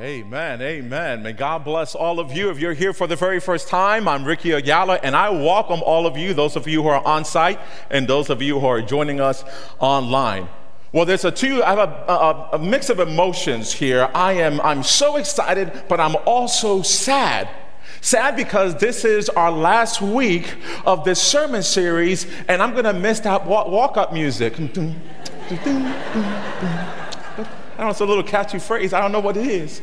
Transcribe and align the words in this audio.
Amen, 0.00 0.62
amen. 0.62 1.22
May 1.22 1.34
God 1.34 1.64
bless 1.64 1.94
all 1.94 2.18
of 2.18 2.32
you. 2.32 2.48
If 2.48 2.58
you're 2.58 2.72
here 2.72 2.94
for 2.94 3.06
the 3.06 3.14
very 3.14 3.38
first 3.40 3.68
time, 3.68 4.08
I'm 4.08 4.24
Ricky 4.24 4.52
Ayala, 4.52 4.94
and 5.02 5.14
I 5.14 5.28
welcome 5.28 5.82
all 5.82 6.06
of 6.06 6.16
you, 6.16 6.32
those 6.32 6.56
of 6.56 6.66
you 6.66 6.82
who 6.82 6.88
are 6.88 7.06
on 7.06 7.26
site 7.26 7.60
and 7.90 8.08
those 8.08 8.30
of 8.30 8.40
you 8.40 8.58
who 8.58 8.66
are 8.66 8.80
joining 8.80 9.20
us 9.20 9.44
online. 9.80 10.48
Well, 10.92 11.04
there's 11.04 11.26
a 11.26 11.30
two, 11.30 11.62
I 11.62 11.74
have 11.74 11.78
a, 11.78 12.12
a, 12.12 12.48
a 12.54 12.58
mix 12.58 12.88
of 12.88 13.00
emotions 13.00 13.70
here. 13.70 14.08
I 14.14 14.32
am, 14.32 14.62
I'm 14.62 14.82
so 14.82 15.16
excited, 15.16 15.84
but 15.90 16.00
I'm 16.00 16.16
also 16.24 16.80
sad. 16.80 17.50
Sad 18.00 18.34
because 18.34 18.74
this 18.76 19.04
is 19.04 19.28
our 19.28 19.52
last 19.52 20.00
week 20.00 20.54
of 20.86 21.04
this 21.04 21.20
sermon 21.20 21.62
series, 21.62 22.26
and 22.48 22.62
I'm 22.62 22.74
gonna 22.74 22.94
miss 22.94 23.20
that 23.20 23.46
walk 23.46 23.98
up 23.98 24.14
music. 24.14 24.56
Know 27.82 27.90
it's 27.90 27.98
a 27.98 28.06
little 28.06 28.22
catchy 28.22 28.60
phrase. 28.60 28.92
I 28.92 29.00
don't 29.00 29.10
know 29.10 29.18
what 29.18 29.36
it 29.36 29.44
is. 29.44 29.82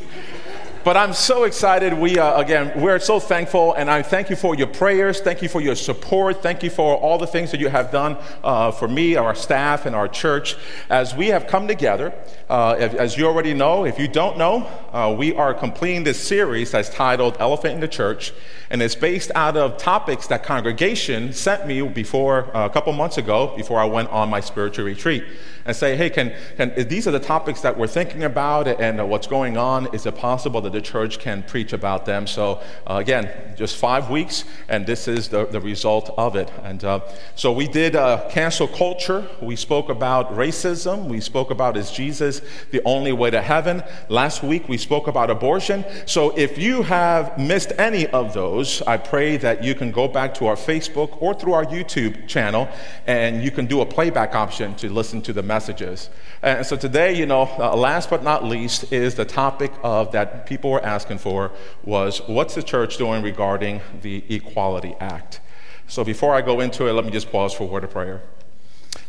But 0.85 0.95
I'm 0.95 1.12
so 1.12 1.44
excited. 1.44 1.94
We, 1.94 2.17
uh, 2.17 2.39
again, 2.39 2.72
we're 2.81 2.98
so 2.99 3.20
thankful, 3.20 3.73
and 3.73 3.91
I 3.91 4.03
thank 4.03 4.30
you 4.30 4.38
for 4.38 4.55
your 4.55 4.67
prayers. 4.67 5.20
Thank 5.20 5.41
you 5.41 5.49
for 5.49 5.59
your 5.59 5.75
support. 5.75 6.41
Thank 6.41 6.63
you 6.63 6.70
for 6.70 6.95
all 6.95 7.17
the 7.17 7.27
things 7.27 7.52
that 7.52 7.59
you 7.59 7.67
have 7.67 7.91
done 7.91 8.16
uh, 8.41 8.72
for 8.72 8.88
me, 8.88 9.17
our 9.17 9.35
staff, 9.35 9.85
and 9.85 9.94
our 9.94 10.08
church 10.08 10.55
as 10.89 11.13
we 11.13 11.27
have 11.27 11.48
come 11.48 11.67
together. 11.67 12.13
Uh, 12.49 12.75
as 12.75 13.17
you 13.17 13.25
already 13.25 13.53
know, 13.53 13.84
if 13.84 14.00
you 14.00 14.08
don't 14.08 14.38
know, 14.38 14.66
uh, 14.91 15.13
we 15.17 15.34
are 15.35 15.53
completing 15.53 16.03
this 16.03 16.20
series 16.20 16.71
that's 16.71 16.89
titled 16.89 17.38
Elephant 17.39 17.75
in 17.75 17.80
the 17.80 17.88
Church, 17.88 18.34
and 18.70 18.81
it's 18.81 18.95
based 18.95 19.31
out 19.35 19.55
of 19.55 19.77
topics 19.77 20.27
that 20.27 20.43
congregation 20.43 21.31
sent 21.34 21.67
me 21.67 21.81
before 21.81 22.55
uh, 22.55 22.66
a 22.66 22.70
couple 22.70 22.91
months 22.94 23.17
ago, 23.17 23.53
before 23.55 23.80
I 23.80 23.85
went 23.85 24.09
on 24.09 24.30
my 24.30 24.39
spiritual 24.39 24.85
retreat 24.85 25.23
and 25.70 25.75
say, 25.75 25.95
hey, 25.95 26.09
can, 26.09 26.33
can, 26.57 26.73
these 26.88 27.07
are 27.07 27.11
the 27.11 27.20
topics 27.20 27.61
that 27.61 27.77
we're 27.77 27.85
thinking 27.85 28.23
about 28.23 28.67
and 28.67 29.07
what's 29.07 29.27
going 29.27 29.55
on. 29.55 29.94
Is 29.94 30.07
it 30.07 30.16
possible 30.16 30.61
that 30.61 30.71
the 30.71 30.81
church 30.81 31.19
can 31.19 31.44
preach 31.44 31.73
about 31.73 32.08
them? 32.08 32.25
So, 32.25 32.64
uh, 32.88 32.95
again, 32.95 33.30
just 33.55 33.77
five 33.77 34.09
weeks, 34.09 34.45
and 34.67 34.88
this 34.88 35.08
is 35.08 35.30
the, 35.30 35.45
the 35.45 35.61
result 35.61 36.11
of 36.17 36.36
it. 36.36 36.52
And 36.64 36.83
uh, 36.83 37.02
so 37.36 37.52
we 37.52 37.67
did 37.67 37.95
uh, 37.95 38.27
cancel 38.31 38.67
culture. 38.67 39.27
We 39.42 39.55
spoke 39.55 39.89
about 39.89 40.33
racism. 40.33 41.05
We 41.05 41.21
spoke 41.21 41.52
about 41.52 41.77
is 41.77 41.92
Jesus 41.92 42.42
the 42.71 42.81
only 42.83 43.11
way 43.11 43.30
to 43.30 43.42
heaven? 43.42 43.83
Last 44.09 44.42
week 44.42 44.67
we 44.67 44.78
spoke 44.80 45.08
about 45.08 45.30
abortion. 45.30 45.85
So 46.05 46.35
if 46.38 46.58
you 46.58 46.81
have 46.83 47.38
missed 47.38 47.72
any 47.77 48.08
of 48.08 48.33
those, 48.33 48.81
I 48.83 48.97
pray 48.97 49.38
that 49.38 49.63
you 49.63 49.75
can 49.75 49.91
go 49.91 50.08
back 50.08 50.33
to 50.36 50.47
our 50.47 50.55
Facebook 50.55 51.21
or 51.21 51.33
through 51.33 51.53
our 51.53 51.66
YouTube 51.66 52.27
channel 52.27 52.67
and 53.05 53.44
you 53.44 53.52
can 53.52 53.67
do 53.67 53.81
a 53.81 53.86
playback 53.86 54.33
option 54.33 54.73
to 54.75 54.89
listen 54.89 55.21
to 55.23 55.33
the 55.33 55.44
messages. 55.44 56.09
And 56.41 56.66
so 56.66 56.75
today, 56.75 57.13
you 57.16 57.25
know, 57.25 57.44
uh, 57.59 57.75
last 57.75 58.09
but 58.09 58.23
not 58.23 58.44
least, 58.44 58.91
is 58.91 59.16
the 59.16 59.25
topic 59.25 59.71
of 59.83 60.11
that 60.13 60.45
people 60.45 60.71
were 60.71 60.86
asking 60.86 61.19
for 61.19 61.52
was 61.83 62.21
what's 62.27 62.55
the 62.55 62.64
church 62.64 62.97
doing 62.97 63.21
regarding 63.21 63.81
the 64.02 64.23
Equality 64.33 64.95
Act? 64.99 65.41
So 65.88 66.03
before 66.03 66.33
I 66.36 66.41
go 66.41 66.59
into 66.59 66.88
it, 66.88 66.93
let 66.93 67.05
me 67.05 67.11
just 67.11 67.31
pause 67.31 67.53
for 67.53 67.64
a 67.64 67.67
word 67.67 67.83
of 67.83 67.91
prayer. 67.91 68.21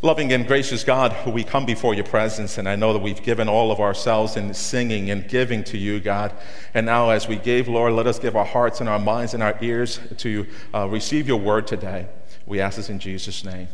Loving 0.02 0.32
and 0.32 0.46
gracious 0.46 0.82
God, 0.82 1.14
we 1.26 1.44
come 1.44 1.66
before 1.66 1.92
your 1.92 2.06
presence, 2.06 2.56
and 2.56 2.66
I 2.66 2.74
know 2.74 2.94
that 2.94 3.00
we've 3.00 3.22
given 3.22 3.50
all 3.50 3.70
of 3.70 3.80
ourselves 3.80 4.34
in 4.34 4.54
singing 4.54 5.10
and 5.10 5.28
giving 5.28 5.62
to 5.64 5.76
you, 5.76 6.00
God. 6.00 6.32
And 6.72 6.86
now, 6.86 7.10
as 7.10 7.28
we 7.28 7.36
gave, 7.36 7.68
Lord, 7.68 7.92
let 7.92 8.06
us 8.06 8.18
give 8.18 8.34
our 8.34 8.46
hearts 8.46 8.80
and 8.80 8.88
our 8.88 8.98
minds 8.98 9.34
and 9.34 9.42
our 9.42 9.58
ears 9.60 10.00
to 10.16 10.46
uh, 10.72 10.88
receive 10.88 11.28
your 11.28 11.36
word 11.36 11.66
today. 11.66 12.06
We 12.46 12.60
ask 12.60 12.78
this 12.78 12.88
in 12.88 12.98
Jesus' 12.98 13.44
name. 13.44 13.68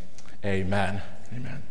Amen. 0.45 1.01
Amen. 1.33 1.63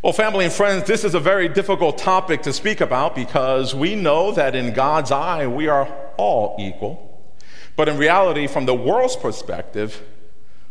Well, 0.00 0.14
family 0.14 0.46
and 0.46 0.54
friends, 0.54 0.84
this 0.86 1.04
is 1.04 1.14
a 1.14 1.20
very 1.20 1.50
difficult 1.50 1.98
topic 1.98 2.40
to 2.44 2.52
speak 2.54 2.80
about 2.80 3.14
because 3.14 3.74
we 3.74 3.94
know 3.94 4.32
that 4.32 4.54
in 4.54 4.72
God's 4.72 5.10
eye, 5.10 5.46
we 5.46 5.68
are 5.68 5.84
all 6.16 6.56
equal. 6.58 7.30
But 7.76 7.90
in 7.90 7.98
reality, 7.98 8.46
from 8.46 8.64
the 8.64 8.74
world's 8.74 9.16
perspective, 9.16 10.02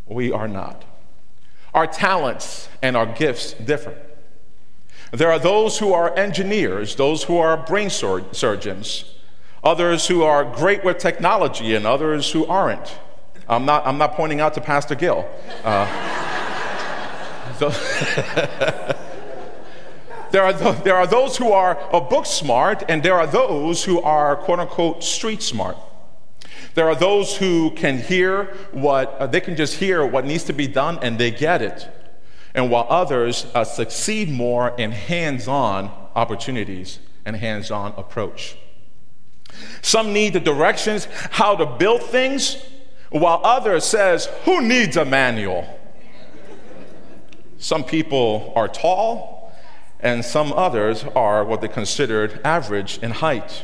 we 0.07 0.31
are 0.31 0.47
not. 0.47 0.86
Our 1.77 1.85
talents 1.85 2.69
and 2.81 2.97
our 2.97 3.05
gifts 3.05 3.53
differ. 3.53 3.95
There 5.11 5.31
are 5.31 5.37
those 5.37 5.77
who 5.77 5.93
are 5.93 6.17
engineers, 6.17 6.95
those 6.95 7.25
who 7.25 7.37
are 7.37 7.55
brain 7.55 7.91
sur- 7.91 8.25
surgeons, 8.33 9.13
others 9.63 10.07
who 10.07 10.23
are 10.23 10.43
great 10.43 10.83
with 10.83 10.97
technology, 10.97 11.75
and 11.75 11.85
others 11.85 12.31
who 12.31 12.47
aren't. 12.47 12.97
I'm 13.47 13.65
not, 13.65 13.85
I'm 13.85 13.99
not 13.99 14.13
pointing 14.13 14.41
out 14.41 14.55
to 14.55 14.61
Pastor 14.61 14.95
Gill. 14.95 15.29
Uh, 15.63 15.85
so 17.59 17.69
There 20.31 20.43
are, 20.43 20.53
th- 20.53 20.83
there 20.83 20.95
are 20.95 21.05
those 21.05 21.37
who 21.37 21.51
are 21.51 21.75
book 21.91 22.25
smart, 22.25 22.85
and 22.89 23.03
there 23.03 23.13
are 23.13 23.27
those 23.27 23.83
who 23.83 24.01
are 24.01 24.35
quote 24.35 24.59
unquote 24.59 25.03
street 25.03 25.43
smart. 25.43 25.77
There 26.77 26.87
are 26.87 26.95
those 26.95 27.35
who 27.35 27.71
can 27.71 27.97
hear 27.97 28.55
what, 28.71 29.15
uh, 29.17 29.25
they 29.25 29.41
can 29.41 29.55
just 29.55 29.77
hear 29.77 30.05
what 30.05 30.25
needs 30.25 30.43
to 30.43 30.53
be 30.53 30.67
done 30.67 30.99
and 31.01 31.17
they 31.17 31.31
get 31.31 31.63
it. 31.63 31.89
And 32.53 32.69
while 32.69 32.85
others 32.87 33.47
uh, 33.55 33.63
succeed 33.63 34.29
more 34.29 34.75
in 34.77 34.91
hands 34.91 35.47
on 35.47 35.89
opportunities 36.15 36.99
and 37.25 37.35
hands 37.35 37.71
on 37.71 37.93
approach. 37.97 38.57
Some 39.81 40.13
need 40.13 40.33
the 40.33 40.39
directions 40.39 41.07
how 41.31 41.55
to 41.55 41.65
build 41.65 42.03
things, 42.03 42.63
while 43.09 43.41
others 43.43 43.83
says, 43.83 44.27
who 44.45 44.61
needs 44.61 44.97
a 44.97 45.03
manual? 45.03 45.65
Some 47.57 47.85
people 47.85 48.53
are 48.55 48.67
tall, 48.67 49.51
and 49.99 50.23
some 50.23 50.53
others 50.53 51.05
are 51.15 51.43
what 51.43 51.61
they 51.61 51.69
considered 51.69 52.39
average 52.43 52.99
in 52.99 53.09
height. 53.09 53.63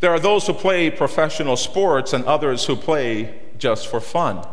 There 0.00 0.10
are 0.12 0.20
those 0.20 0.46
who 0.46 0.52
play 0.52 0.90
professional 0.90 1.56
sports 1.56 2.12
and 2.12 2.24
others 2.24 2.66
who 2.66 2.76
play 2.76 3.40
just 3.58 3.88
for 3.88 4.00
fun. 4.00 4.46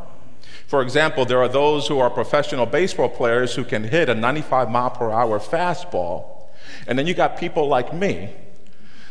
For 0.68 0.82
example, 0.82 1.26
there 1.26 1.40
are 1.40 1.48
those 1.48 1.88
who 1.88 2.00
are 2.00 2.10
professional 2.10 2.66
baseball 2.66 3.10
players 3.10 3.54
who 3.54 3.64
can 3.64 3.84
hit 3.84 4.10
a 4.10 4.16
95 4.16 4.70
mile 4.72 4.90
per 4.90 5.12
hour 5.12 5.40
fastball. 5.40 6.26
And 6.88 6.98
then 6.98 7.06
you 7.06 7.14
got 7.14 7.38
people 7.38 7.68
like 7.68 7.94
me 7.94 8.32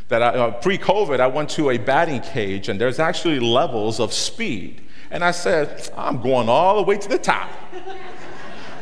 that 0.09 0.23
uh, 0.23 0.51
pre 0.53 0.77
COVID, 0.77 1.21
I 1.21 1.29
went 1.29 1.51
to 1.51 1.71
a 1.71 1.79
batting 1.79 2.21
cage 2.21 2.69
and 2.69 2.81
there's 2.81 2.99
actually 2.99 3.39
levels 3.39 4.01
of 4.01 4.13
speed. 4.13 4.81
And 5.11 5.23
I 5.23 5.31
said, 5.31 5.91
I'm 5.97 6.21
going 6.21 6.49
all 6.49 6.77
the 6.77 6.83
way 6.83 6.99
to 6.99 7.09
the 7.09 7.19
top. 7.19 7.49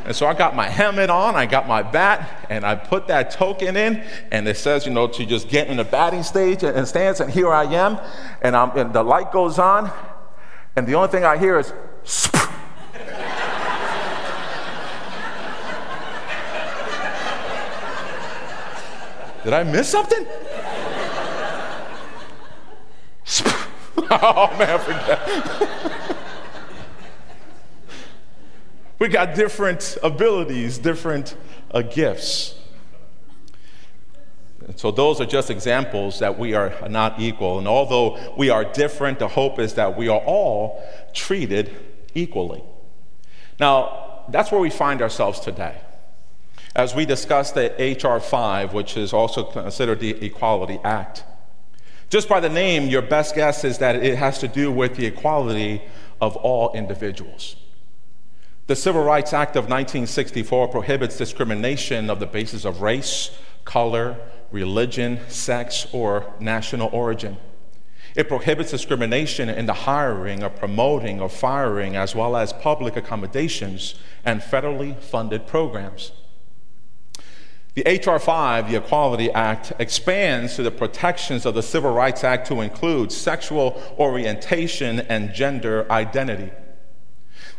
And 0.05 0.15
so 0.15 0.27
I 0.27 0.33
got 0.33 0.55
my 0.55 0.67
helmet 0.67 1.09
on, 1.09 1.35
I 1.35 1.45
got 1.45 1.67
my 1.67 1.81
bat, 1.81 2.45
and 2.49 2.65
I 2.65 2.75
put 2.75 3.07
that 3.07 3.31
token 3.31 3.77
in, 3.77 4.03
and 4.31 4.47
it 4.47 4.57
says, 4.57 4.85
you 4.85 4.91
know, 4.91 5.07
to 5.07 5.25
just 5.25 5.47
get 5.47 5.69
in 5.69 5.77
the 5.77 5.85
batting 5.85 6.23
stage 6.23 6.63
and 6.63 6.87
stance, 6.87 7.21
and 7.21 7.31
here 7.31 7.53
I 7.53 7.63
am, 7.63 7.99
and, 8.41 8.55
I'm, 8.55 8.77
and 8.77 8.93
the 8.93 9.03
light 9.03 9.31
goes 9.31 9.59
on, 9.59 9.89
and 10.75 10.85
the 10.85 10.95
only 10.95 11.07
thing 11.07 11.23
I 11.23 11.37
hear 11.37 11.57
is, 11.57 11.73
Did 19.43 19.51
I 19.51 19.63
miss 19.63 19.89
something? 19.89 20.25
oh 24.11 24.55
man, 24.57 24.79
forget. 24.79 26.17
We 29.03 29.09
got 29.09 29.35
different 29.35 29.97
abilities, 30.01 30.77
different 30.77 31.35
uh, 31.71 31.81
gifts. 31.81 32.55
So, 34.77 34.91
those 34.91 35.19
are 35.19 35.25
just 35.25 35.49
examples 35.49 36.19
that 36.19 36.39
we 36.39 36.53
are 36.53 36.73
not 36.87 37.19
equal. 37.19 37.59
And 37.59 37.67
although 37.67 38.33
we 38.37 38.49
are 38.49 38.63
different, 38.63 39.19
the 39.19 39.27
hope 39.27 39.59
is 39.59 39.73
that 39.73 39.97
we 39.97 40.07
are 40.07 40.21
all 40.21 40.81
treated 41.13 41.69
equally. 42.13 42.63
Now, 43.59 44.23
that's 44.29 44.53
where 44.53 44.61
we 44.61 44.69
find 44.69 45.01
ourselves 45.01 45.41
today. 45.41 45.81
As 46.73 46.95
we 46.95 47.05
discuss 47.05 47.51
the 47.51 47.75
H.R. 47.81 48.21
5, 48.21 48.73
which 48.73 48.95
is 48.95 49.11
also 49.11 49.43
considered 49.43 49.99
the 49.99 50.11
Equality 50.25 50.79
Act. 50.85 51.25
Just 52.09 52.29
by 52.29 52.39
the 52.39 52.47
name, 52.47 52.87
your 52.87 53.01
best 53.01 53.35
guess 53.35 53.65
is 53.65 53.79
that 53.79 53.97
it 53.97 54.17
has 54.17 54.39
to 54.39 54.47
do 54.47 54.71
with 54.71 54.95
the 54.95 55.05
equality 55.05 55.81
of 56.21 56.37
all 56.37 56.71
individuals. 56.71 57.57
The 58.65 58.77
Civil 58.77 59.03
Rights 59.03 59.33
Act 59.33 59.57
of 59.57 59.65
1964 59.65 60.69
prohibits 60.69 61.17
discrimination 61.17 62.09
of 62.09 62.21
the 62.21 62.25
basis 62.25 62.63
of 62.63 62.81
race, 62.81 63.37
color, 63.65 64.15
religion, 64.51 65.19
sex, 65.27 65.85
or 65.91 66.33
national 66.39 66.89
origin. 66.93 67.35
It 68.15 68.29
prohibits 68.29 68.71
discrimination 68.71 69.49
in 69.49 69.65
the 69.65 69.73
hiring 69.73 70.45
or 70.45 70.49
promoting 70.49 71.19
or 71.19 71.27
firing, 71.27 71.97
as 71.97 72.15
well 72.15 72.37
as 72.37 72.53
public 72.53 72.95
accommodations 72.95 73.95
and 74.23 74.39
federally 74.39 74.97
funded 74.97 75.45
programs. 75.45 76.13
The 77.73 77.85
H.R. 77.85 78.17
5, 78.17 78.71
the 78.71 78.77
Equality 78.77 79.29
Act, 79.31 79.73
expands 79.77 80.55
to 80.55 80.63
the 80.63 80.71
protections 80.71 81.45
of 81.45 81.53
the 81.53 81.63
Civil 81.63 81.93
Rights 81.93 82.23
Act 82.23 82.47
to 82.47 82.61
include 82.61 83.11
sexual 83.11 83.81
orientation 83.99 85.01
and 85.01 85.33
gender 85.33 85.85
identity. 85.91 86.53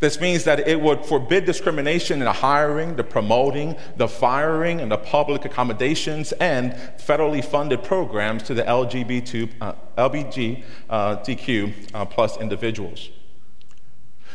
This 0.00 0.20
means 0.20 0.44
that 0.44 0.67
it 0.69 0.81
would 0.81 1.05
forbid 1.05 1.44
discrimination 1.44 2.19
in 2.20 2.25
the 2.25 2.32
hiring, 2.32 2.96
the 2.96 3.05
promoting, 3.05 3.76
the 3.96 4.08
firing, 4.08 4.81
and 4.81 4.91
the 4.91 4.99
public 4.99 5.44
accommodations 5.44 6.32
and 6.32 6.73
federally 6.99 7.44
funded 7.44 7.82
programs 7.82 8.43
to 8.44 8.55
the 8.55 8.62
LGBT, 8.62 9.50
uh, 9.61 9.75
LGBTQ 9.96 11.73
uh, 11.94 12.05
plus 12.06 12.37
individuals. 12.38 13.11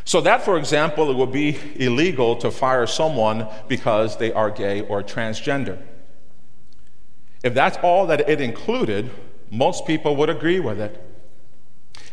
So, 0.06 0.22
that, 0.22 0.42
for 0.44 0.58
example, 0.58 1.12
it 1.12 1.18
would 1.18 1.32
be 1.32 1.60
illegal 1.76 2.36
to 2.38 2.50
fire 2.50 2.88
someone 2.88 3.48
because 3.68 4.18
they 4.18 4.32
are 4.32 4.50
gay 4.50 4.82
or 4.82 5.04
transgender. 5.04 5.78
If 7.44 7.54
that's 7.54 7.78
all 7.84 8.08
that 8.08 8.28
it 8.28 8.42
included, 8.42 9.12
most 9.52 9.86
people 9.86 10.16
would 10.16 10.30
agree 10.30 10.60
with 10.60 10.80
it. 10.80 11.09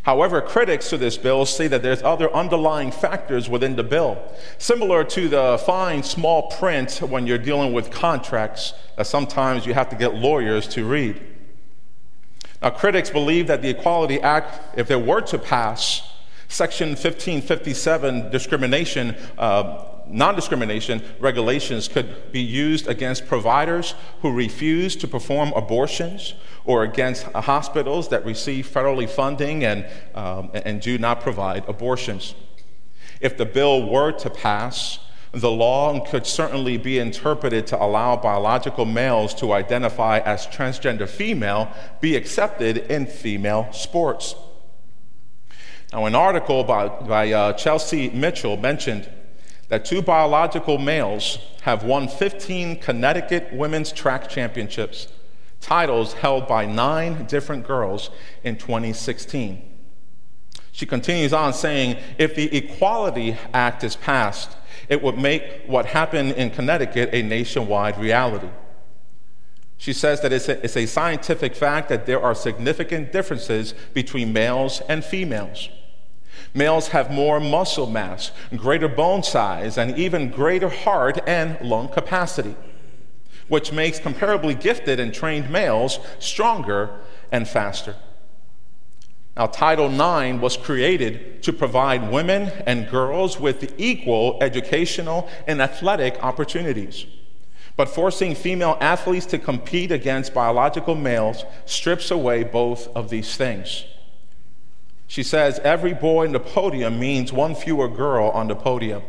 However, 0.06 0.40
critics 0.40 0.88
to 0.90 0.98
this 0.98 1.16
bill 1.16 1.44
say 1.46 1.66
that 1.66 1.82
there's 1.82 2.00
other 2.00 2.32
underlying 2.32 2.92
factors 2.92 3.48
within 3.48 3.74
the 3.74 3.82
bill, 3.82 4.22
similar 4.56 5.02
to 5.02 5.28
the 5.28 5.60
fine 5.66 6.04
small 6.04 6.48
print 6.48 6.98
when 7.02 7.26
you're 7.26 7.38
dealing 7.38 7.72
with 7.72 7.90
contracts 7.90 8.72
that 8.96 9.08
sometimes 9.08 9.66
you 9.66 9.74
have 9.74 9.88
to 9.88 9.96
get 9.96 10.14
lawyers 10.14 10.68
to 10.68 10.84
read. 10.84 11.20
Now, 12.62 12.70
critics 12.70 13.10
believe 13.10 13.48
that 13.48 13.62
the 13.62 13.70
Equality 13.70 14.20
Act, 14.20 14.78
if 14.78 14.92
it 14.92 15.04
were 15.04 15.22
to 15.22 15.40
pass, 15.40 16.08
Section 16.46 16.90
1557 16.90 18.30
discrimination 18.30 19.16
uh, 19.36 19.86
non 20.08 20.34
discrimination 20.34 21.02
regulations 21.20 21.88
could 21.88 22.32
be 22.32 22.40
used 22.40 22.86
against 22.86 23.26
providers 23.26 23.94
who 24.22 24.32
refuse 24.32 24.96
to 24.96 25.08
perform 25.08 25.52
abortions 25.54 26.34
or 26.64 26.82
against 26.82 27.24
hospitals 27.24 28.08
that 28.08 28.24
receive 28.24 28.66
federally 28.66 29.08
funding 29.08 29.64
and, 29.64 29.86
um, 30.14 30.50
and 30.54 30.80
do 30.80 30.98
not 30.98 31.20
provide 31.20 31.68
abortions. 31.68 32.34
If 33.20 33.36
the 33.36 33.46
bill 33.46 33.88
were 33.88 34.12
to 34.12 34.30
pass, 34.30 34.98
the 35.32 35.50
law 35.50 36.00
could 36.06 36.26
certainly 36.26 36.76
be 36.76 36.98
interpreted 36.98 37.66
to 37.68 37.82
allow 37.82 38.16
biological 38.16 38.84
males 38.84 39.34
to 39.34 39.52
identify 39.52 40.18
as 40.20 40.46
transgender 40.46 41.08
female 41.08 41.70
be 42.00 42.16
accepted 42.16 42.78
in 42.78 43.06
female 43.06 43.68
sports. 43.72 44.34
Now, 45.92 46.06
an 46.06 46.14
article 46.14 46.64
by, 46.64 46.88
by 46.88 47.32
uh, 47.32 47.52
Chelsea 47.52 48.10
Mitchell 48.10 48.56
mentioned 48.56 49.08
that 49.68 49.84
two 49.84 50.02
biological 50.02 50.78
males 50.78 51.38
have 51.62 51.82
won 51.82 52.08
15 52.08 52.78
Connecticut 52.80 53.52
Women's 53.52 53.92
Track 53.92 54.28
Championships, 54.28 55.08
titles 55.60 56.14
held 56.14 56.46
by 56.46 56.64
nine 56.66 57.26
different 57.26 57.66
girls 57.66 58.10
in 58.44 58.56
2016. 58.56 59.62
She 60.72 60.86
continues 60.86 61.32
on 61.32 61.54
saying 61.54 61.96
if 62.18 62.34
the 62.34 62.54
Equality 62.54 63.36
Act 63.52 63.82
is 63.82 63.96
passed, 63.96 64.56
it 64.88 65.02
would 65.02 65.18
make 65.18 65.62
what 65.66 65.86
happened 65.86 66.32
in 66.32 66.50
Connecticut 66.50 67.10
a 67.12 67.22
nationwide 67.22 67.98
reality. 67.98 68.50
She 69.78 69.92
says 69.92 70.20
that 70.20 70.32
it's 70.32 70.48
a, 70.48 70.62
it's 70.64 70.76
a 70.76 70.86
scientific 70.86 71.54
fact 71.54 71.88
that 71.88 72.06
there 72.06 72.22
are 72.22 72.34
significant 72.34 73.12
differences 73.12 73.74
between 73.92 74.32
males 74.32 74.80
and 74.88 75.04
females. 75.04 75.68
Males 76.54 76.88
have 76.88 77.10
more 77.10 77.40
muscle 77.40 77.86
mass, 77.86 78.30
greater 78.56 78.88
bone 78.88 79.22
size, 79.22 79.76
and 79.76 79.96
even 79.98 80.30
greater 80.30 80.68
heart 80.68 81.18
and 81.26 81.60
lung 81.60 81.88
capacity, 81.88 82.56
which 83.48 83.72
makes 83.72 84.00
comparably 84.00 84.58
gifted 84.58 84.98
and 85.00 85.12
trained 85.12 85.50
males 85.50 85.98
stronger 86.18 86.98
and 87.30 87.46
faster. 87.46 87.96
Now, 89.36 89.46
Title 89.46 89.90
IX 89.90 90.40
was 90.40 90.56
created 90.56 91.42
to 91.42 91.52
provide 91.52 92.10
women 92.10 92.50
and 92.66 92.88
girls 92.88 93.38
with 93.38 93.74
equal 93.76 94.38
educational 94.40 95.28
and 95.46 95.60
athletic 95.60 96.22
opportunities. 96.24 97.04
But 97.76 97.90
forcing 97.90 98.34
female 98.34 98.78
athletes 98.80 99.26
to 99.26 99.38
compete 99.38 99.92
against 99.92 100.32
biological 100.32 100.94
males 100.94 101.44
strips 101.66 102.10
away 102.10 102.44
both 102.44 102.88
of 102.96 103.10
these 103.10 103.36
things. 103.36 103.84
She 105.06 105.22
says 105.22 105.58
every 105.60 105.94
boy 105.94 106.24
in 106.24 106.32
the 106.32 106.40
podium 106.40 106.98
means 106.98 107.32
one 107.32 107.54
fewer 107.54 107.88
girl 107.88 108.30
on 108.30 108.48
the 108.48 108.56
podium. 108.56 109.02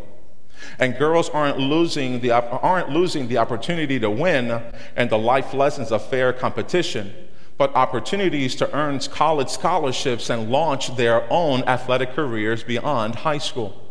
And 0.80 0.98
girls 0.98 1.30
aren't 1.30 1.60
losing, 1.60 2.20
the, 2.20 2.32
aren't 2.32 2.90
losing 2.90 3.28
the 3.28 3.38
opportunity 3.38 4.00
to 4.00 4.10
win 4.10 4.62
and 4.96 5.10
the 5.10 5.18
life 5.18 5.54
lessons 5.54 5.92
of 5.92 6.08
fair 6.08 6.34
competition, 6.34 7.14
but 7.58 7.76
opportunities 7.76 8.56
to 8.56 8.76
earn 8.76 9.00
college 9.00 9.50
scholarships 9.50 10.30
and 10.30 10.50
launch 10.50 10.96
their 10.96 11.32
own 11.32 11.64
athletic 11.64 12.14
careers 12.14 12.64
beyond 12.64 13.16
high 13.16 13.38
school. 13.38 13.84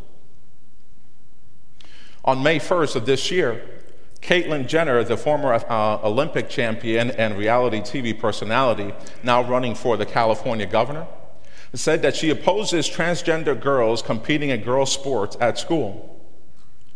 On 2.24 2.42
May 2.42 2.58
1st 2.58 2.96
of 2.96 3.06
this 3.06 3.30
year, 3.30 3.64
Caitlyn 4.20 4.66
Jenner, 4.66 5.04
the 5.04 5.16
former 5.16 5.54
uh, 5.54 6.00
Olympic 6.02 6.48
champion 6.48 7.12
and 7.12 7.38
reality 7.38 7.80
TV 7.80 8.18
personality, 8.18 8.92
now 9.22 9.42
running 9.42 9.76
for 9.76 9.96
the 9.96 10.06
California 10.06 10.66
governor, 10.66 11.06
said 11.78 12.02
that 12.02 12.16
she 12.16 12.30
opposes 12.30 12.88
transgender 12.88 13.60
girls 13.60 14.02
competing 14.02 14.50
in 14.50 14.62
girls' 14.62 14.92
sports 14.92 15.36
at 15.40 15.58
school. 15.58 16.12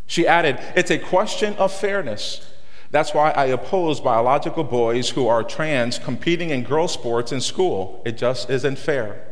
She 0.07 0.27
added, 0.27 0.59
It's 0.75 0.91
a 0.91 0.99
question 0.99 1.55
of 1.57 1.73
fairness. 1.73 2.47
That's 2.91 3.15
why 3.15 3.31
I 3.31 3.47
oppose 3.47 4.01
biological 4.01 4.65
boys 4.65 5.11
who 5.11 5.29
are 5.29 5.45
trans 5.45 5.99
competing 5.99 6.51
in 6.51 6.65
girls' 6.65 6.93
sports 6.93 7.31
in 7.31 7.41
school. 7.41 8.03
It 8.05 8.17
just 8.17 8.51
isn't 8.51 8.79
fair. 8.79 9.25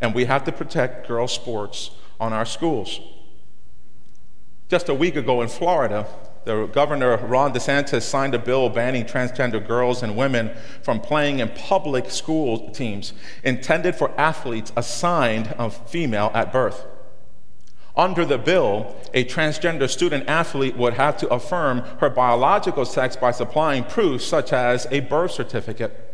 And 0.00 0.14
we 0.14 0.26
have 0.26 0.44
to 0.44 0.52
protect 0.52 1.08
girls' 1.08 1.32
sports 1.32 1.90
on 2.20 2.32
our 2.32 2.44
schools. 2.44 3.00
Just 4.68 4.90
a 4.90 4.94
week 4.94 5.16
ago 5.16 5.40
in 5.40 5.48
Florida, 5.48 6.06
the 6.48 6.66
governor 6.68 7.18
Ron 7.18 7.52
DeSantis 7.52 8.00
signed 8.00 8.34
a 8.34 8.38
bill 8.38 8.70
banning 8.70 9.04
transgender 9.04 9.64
girls 9.64 10.02
and 10.02 10.16
women 10.16 10.50
from 10.82 10.98
playing 10.98 11.40
in 11.40 11.50
public 11.50 12.10
school 12.10 12.70
teams 12.70 13.12
intended 13.44 13.94
for 13.94 14.18
athletes 14.18 14.72
assigned 14.74 15.54
a 15.58 15.68
female 15.68 16.30
at 16.32 16.50
birth. 16.50 16.86
Under 17.94 18.24
the 18.24 18.38
bill, 18.38 18.96
a 19.12 19.26
transgender 19.26 19.90
student 19.90 20.26
athlete 20.26 20.74
would 20.74 20.94
have 20.94 21.18
to 21.18 21.28
affirm 21.28 21.80
her 22.00 22.08
biological 22.08 22.86
sex 22.86 23.14
by 23.14 23.30
supplying 23.30 23.84
proof 23.84 24.22
such 24.22 24.50
as 24.50 24.86
a 24.90 25.00
birth 25.00 25.32
certificate. 25.32 26.04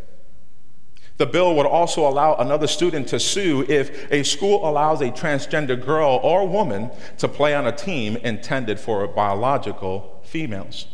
The 1.16 1.26
bill 1.26 1.54
would 1.54 1.66
also 1.66 2.08
allow 2.08 2.34
another 2.34 2.66
student 2.66 3.06
to 3.08 3.20
sue 3.20 3.64
if 3.68 4.10
a 4.10 4.24
school 4.24 4.68
allows 4.68 5.00
a 5.00 5.12
transgender 5.12 5.80
girl 5.80 6.18
or 6.24 6.48
woman 6.48 6.90
to 7.18 7.28
play 7.28 7.54
on 7.54 7.68
a 7.68 7.72
team 7.72 8.16
intended 8.16 8.80
for 8.80 9.04
a 9.04 9.08
biological 9.08 10.10
females. 10.24 10.86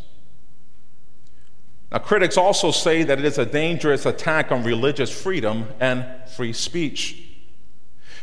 Now, 1.91 1.99
critics 1.99 2.37
also 2.37 2.71
say 2.71 3.03
that 3.03 3.19
it 3.19 3.25
is 3.25 3.39
a 3.39 3.47
dangerous 3.47 4.07
attack 4.07 4.53
on 4.53 4.63
religious 4.63 5.11
freedom 5.11 5.69
and 5.81 6.07
free 6.37 6.53
speech. 6.53 7.25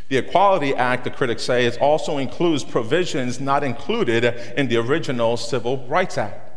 The 0.08 0.16
Equality 0.16 0.74
Act, 0.74 1.04
the 1.04 1.10
critics 1.10 1.42
say, 1.42 1.70
also 1.76 2.16
includes 2.16 2.64
provisions 2.64 3.40
not 3.40 3.62
included 3.62 4.24
in 4.56 4.68
the 4.68 4.78
original 4.78 5.36
Civil 5.36 5.86
Rights 5.86 6.16
Act. 6.16 6.48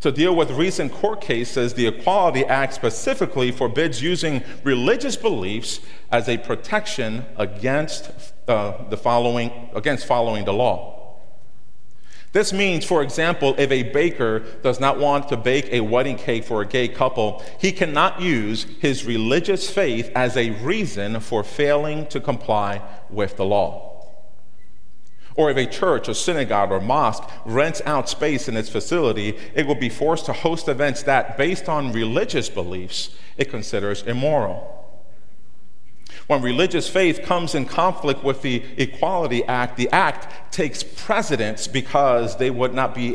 To 0.00 0.12
deal 0.12 0.36
with 0.36 0.50
recent 0.50 0.92
court 0.92 1.22
cases, 1.22 1.72
the 1.74 1.86
Equality 1.86 2.44
Act 2.44 2.74
specifically 2.74 3.50
forbids 3.50 4.02
using 4.02 4.44
religious 4.62 5.16
beliefs 5.16 5.80
as 6.12 6.28
a 6.28 6.36
protection 6.36 7.24
against, 7.36 8.10
uh, 8.46 8.84
the 8.90 8.96
following, 8.96 9.70
against 9.74 10.06
following 10.06 10.44
the 10.44 10.52
law. 10.52 10.97
This 12.32 12.52
means, 12.52 12.84
for 12.84 13.02
example, 13.02 13.54
if 13.56 13.70
a 13.70 13.84
baker 13.84 14.40
does 14.62 14.78
not 14.78 14.98
want 14.98 15.28
to 15.30 15.36
bake 15.36 15.72
a 15.72 15.80
wedding 15.80 16.16
cake 16.16 16.44
for 16.44 16.60
a 16.60 16.66
gay 16.66 16.88
couple, 16.88 17.42
he 17.58 17.72
cannot 17.72 18.20
use 18.20 18.64
his 18.80 19.04
religious 19.04 19.70
faith 19.70 20.10
as 20.14 20.36
a 20.36 20.50
reason 20.50 21.20
for 21.20 21.42
failing 21.42 22.06
to 22.08 22.20
comply 22.20 22.82
with 23.08 23.36
the 23.36 23.46
law. 23.46 24.06
Or 25.36 25.50
if 25.50 25.56
a 25.56 25.66
church, 25.66 26.08
a 26.08 26.14
synagogue, 26.14 26.70
or 26.70 26.80
mosque 26.80 27.22
rents 27.46 27.80
out 27.86 28.08
space 28.08 28.48
in 28.48 28.56
its 28.56 28.68
facility, 28.68 29.38
it 29.54 29.66
will 29.66 29.76
be 29.76 29.88
forced 29.88 30.26
to 30.26 30.32
host 30.32 30.68
events 30.68 31.04
that, 31.04 31.38
based 31.38 31.68
on 31.68 31.92
religious 31.92 32.48
beliefs, 32.48 33.10
it 33.36 33.48
considers 33.48 34.02
immoral. 34.02 34.77
When 36.28 36.42
religious 36.42 36.86
faith 36.90 37.22
comes 37.22 37.54
in 37.54 37.64
conflict 37.64 38.22
with 38.22 38.42
the 38.42 38.62
Equality 38.76 39.42
Act, 39.44 39.78
the 39.78 39.88
act 39.88 40.52
takes 40.52 40.82
precedence 40.82 41.66
because 41.66 42.36
they 42.36 42.50
would 42.50 42.74
not 42.74 42.94
be, 42.94 43.12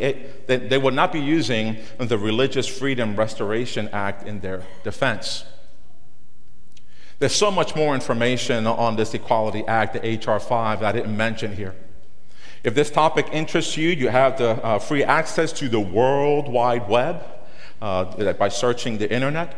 they 0.47 0.79
would 0.79 0.95
not 0.95 1.13
be 1.13 1.19
using 1.19 1.77
the 1.99 2.17
Religious 2.17 2.67
Freedom 2.67 3.15
Restoration 3.15 3.87
Act 3.93 4.27
in 4.27 4.39
their 4.39 4.63
defense. 4.83 5.45
There's 7.19 7.35
so 7.35 7.51
much 7.51 7.75
more 7.75 7.93
information 7.93 8.65
on 8.65 8.95
this 8.95 9.13
Equality 9.13 9.63
Act, 9.67 9.93
the 9.93 10.03
H.R. 10.03 10.39
5, 10.39 10.79
that 10.79 10.95
I 10.95 10.97
didn't 10.97 11.15
mention 11.15 11.55
here. 11.55 11.75
If 12.63 12.73
this 12.73 12.89
topic 12.89 13.27
interests 13.31 13.77
you, 13.77 13.89
you 13.89 14.09
have 14.09 14.39
the 14.39 14.49
uh, 14.65 14.79
free 14.79 15.03
access 15.03 15.53
to 15.53 15.69
the 15.69 15.79
World 15.79 16.47
Wide 16.47 16.89
Web 16.89 17.23
uh, 17.79 18.33
by 18.33 18.49
searching 18.49 18.97
the 18.97 19.13
internet. 19.13 19.55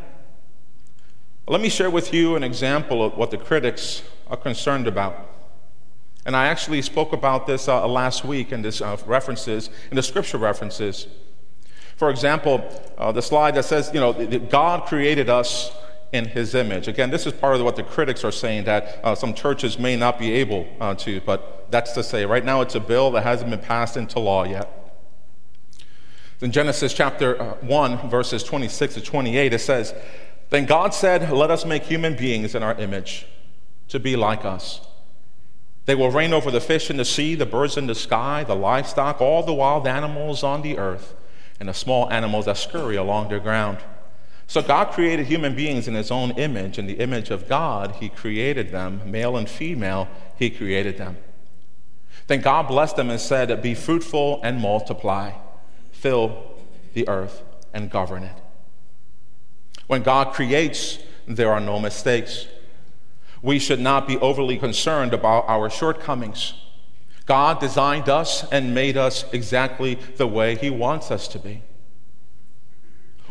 Let 1.47 1.61
me 1.61 1.69
share 1.69 1.91
with 1.91 2.11
you 2.11 2.35
an 2.35 2.43
example 2.43 3.03
of 3.05 3.17
what 3.17 3.29
the 3.29 3.37
critics 3.37 4.01
are 4.27 4.37
concerned 4.37 4.87
about. 4.87 5.29
And 6.25 6.35
I 6.35 6.47
actually 6.47 6.81
spoke 6.81 7.13
about 7.13 7.45
this 7.45 7.67
uh, 7.67 7.87
last 7.87 8.25
week 8.25 8.51
in 8.51 8.63
this 8.63 8.81
uh, 8.81 8.97
references, 9.05 9.69
in 9.91 9.95
the 9.95 10.01
scripture 10.01 10.39
references. 10.39 11.05
For 11.97 12.09
example, 12.09 12.67
uh, 12.97 13.11
the 13.11 13.21
slide 13.21 13.53
that 13.55 13.65
says, 13.65 13.91
you 13.93 13.99
know, 13.99 14.11
God 14.49 14.87
created 14.87 15.29
us 15.29 15.71
in 16.11 16.25
his 16.25 16.55
image. 16.55 16.87
Again, 16.87 17.11
this 17.11 17.27
is 17.27 17.33
part 17.33 17.55
of 17.55 17.61
what 17.61 17.75
the 17.75 17.83
critics 17.83 18.23
are 18.23 18.31
saying 18.31 18.63
that 18.63 18.99
uh, 19.03 19.13
some 19.13 19.35
churches 19.35 19.77
may 19.77 19.95
not 19.95 20.17
be 20.17 20.31
able 20.31 20.67
uh, 20.79 20.95
to, 20.95 21.21
but 21.21 21.67
that's 21.69 21.91
to 21.91 22.01
say, 22.01 22.25
right 22.25 22.43
now 22.43 22.61
it's 22.61 22.73
a 22.73 22.79
bill 22.79 23.11
that 23.11 23.21
hasn't 23.21 23.51
been 23.51 23.59
passed 23.59 23.97
into 23.97 24.19
law 24.19 24.45
yet. 24.45 24.81
In 26.41 26.51
Genesis 26.51 26.93
chapter 26.93 27.39
uh, 27.39 27.53
1, 27.61 28.09
verses 28.09 28.43
26 28.43 28.95
to 28.95 29.01
28, 29.01 29.53
it 29.53 29.59
says, 29.59 29.93
Then 30.49 30.65
God 30.65 30.93
said, 30.93 31.31
Let 31.31 31.51
us 31.51 31.65
make 31.65 31.83
human 31.83 32.15
beings 32.15 32.55
in 32.55 32.63
our 32.63 32.75
image 32.75 33.25
to 33.89 33.99
be 33.99 34.15
like 34.15 34.45
us. 34.45 34.81
They 35.85 35.95
will 35.95 36.09
reign 36.09 36.33
over 36.33 36.49
the 36.49 36.61
fish 36.61 36.89
in 36.89 36.97
the 36.97 37.05
sea, 37.05 37.35
the 37.35 37.45
birds 37.45 37.77
in 37.77 37.87
the 37.87 37.95
sky, 37.95 38.43
the 38.43 38.55
livestock, 38.55 39.21
all 39.21 39.43
the 39.43 39.53
wild 39.53 39.87
animals 39.87 40.43
on 40.43 40.61
the 40.61 40.77
earth, 40.77 41.13
and 41.59 41.69
the 41.69 41.73
small 41.73 42.11
animals 42.11 42.45
that 42.45 42.57
scurry 42.57 42.95
along 42.95 43.29
the 43.29 43.39
ground. 43.39 43.77
So 44.47 44.61
God 44.61 44.91
created 44.91 45.27
human 45.27 45.55
beings 45.55 45.87
in 45.87 45.93
his 45.93 46.11
own 46.11 46.31
image. 46.31 46.77
In 46.77 46.87
the 46.87 46.99
image 46.99 47.29
of 47.29 47.47
God, 47.47 47.95
he 47.99 48.09
created 48.09 48.71
them, 48.71 49.01
male 49.09 49.37
and 49.37 49.49
female, 49.49 50.07
he 50.37 50.49
created 50.49 50.97
them. 50.97 51.17
Then 52.27 52.41
God 52.41 52.67
blessed 52.67 52.95
them 52.95 53.09
and 53.09 53.19
said, 53.19 53.61
Be 53.61 53.75
fruitful 53.75 54.39
and 54.43 54.59
multiply, 54.59 55.33
fill 55.91 56.55
the 56.93 57.07
earth 57.07 57.43
and 57.73 57.89
govern 57.89 58.23
it. 58.23 58.37
When 59.87 60.03
God 60.03 60.33
creates, 60.33 60.99
there 61.27 61.51
are 61.51 61.59
no 61.59 61.79
mistakes 61.79 62.47
we 63.45 63.59
should 63.59 63.79
not 63.79 64.07
be 64.07 64.17
overly 64.17 64.57
concerned 64.57 65.13
about 65.13 65.45
our 65.47 65.69
shortcomings. 65.69 66.55
God 67.27 67.59
designed 67.59 68.09
us 68.09 68.43
and 68.51 68.73
made 68.73 68.97
us 68.97 69.23
exactly 69.31 69.99
the 70.17 70.25
way 70.25 70.55
He 70.55 70.71
wants 70.71 71.11
us 71.11 71.27
to 71.27 71.37
be. 71.37 71.61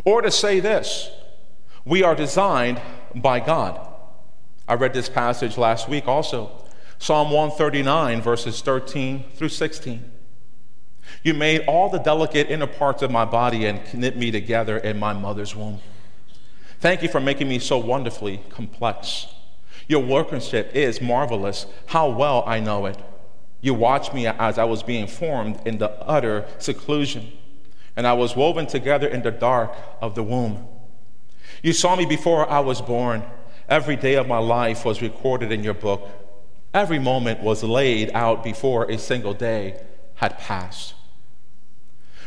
Or 0.04 0.22
to 0.22 0.30
say 0.30 0.60
this, 0.60 1.10
we 1.84 2.04
are 2.04 2.14
designed 2.14 2.80
by 3.12 3.40
God. 3.40 3.88
I 4.68 4.74
read 4.74 4.94
this 4.94 5.08
passage 5.08 5.58
last 5.58 5.88
week 5.88 6.06
also 6.06 6.64
Psalm 7.00 7.32
139, 7.32 8.22
verses 8.22 8.60
13 8.60 9.24
through 9.34 9.48
16. 9.48 10.12
You 11.24 11.34
made 11.34 11.64
all 11.66 11.90
the 11.90 11.98
delicate 11.98 12.48
inner 12.50 12.68
parts 12.68 13.02
of 13.02 13.10
my 13.10 13.24
body 13.24 13.66
and 13.66 13.82
knit 13.92 14.16
me 14.16 14.30
together 14.30 14.78
in 14.78 15.00
my 15.00 15.12
mother's 15.12 15.56
womb. 15.56 15.80
Thank 16.84 17.02
you 17.02 17.08
for 17.08 17.18
making 17.18 17.48
me 17.48 17.60
so 17.60 17.78
wonderfully 17.78 18.42
complex. 18.50 19.26
Your 19.88 20.02
workmanship 20.02 20.70
is 20.74 21.00
marvelous. 21.00 21.64
How 21.86 22.10
well 22.10 22.44
I 22.46 22.60
know 22.60 22.84
it. 22.84 22.98
You 23.62 23.72
watched 23.72 24.12
me 24.12 24.26
as 24.26 24.58
I 24.58 24.64
was 24.64 24.82
being 24.82 25.06
formed 25.06 25.66
in 25.66 25.78
the 25.78 25.92
utter 26.02 26.46
seclusion, 26.58 27.32
and 27.96 28.06
I 28.06 28.12
was 28.12 28.36
woven 28.36 28.66
together 28.66 29.08
in 29.08 29.22
the 29.22 29.30
dark 29.30 29.74
of 30.02 30.14
the 30.14 30.22
womb. 30.22 30.68
You 31.62 31.72
saw 31.72 31.96
me 31.96 32.04
before 32.04 32.46
I 32.50 32.60
was 32.60 32.82
born. 32.82 33.22
Every 33.66 33.96
day 33.96 34.16
of 34.16 34.28
my 34.28 34.36
life 34.36 34.84
was 34.84 35.00
recorded 35.00 35.52
in 35.52 35.64
your 35.64 35.72
book. 35.72 36.06
Every 36.74 36.98
moment 36.98 37.40
was 37.40 37.64
laid 37.64 38.10
out 38.12 38.44
before 38.44 38.90
a 38.90 38.98
single 38.98 39.32
day 39.32 39.82
had 40.16 40.38
passed. 40.38 40.92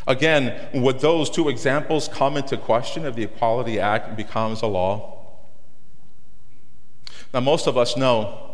Again, 0.07 0.69
would 0.73 1.01
those 1.01 1.29
two 1.29 1.49
examples 1.49 2.07
come 2.07 2.37
into 2.37 2.55
question 2.55 3.03
if 3.03 3.15
the 3.15 3.23
Equality 3.23 3.77
Act 3.77 4.15
becomes 4.15 4.61
a 4.61 4.67
law? 4.67 5.17
Now, 7.33 7.41
most 7.41 7.67
of 7.67 7.77
us 7.77 7.97
know 7.97 8.47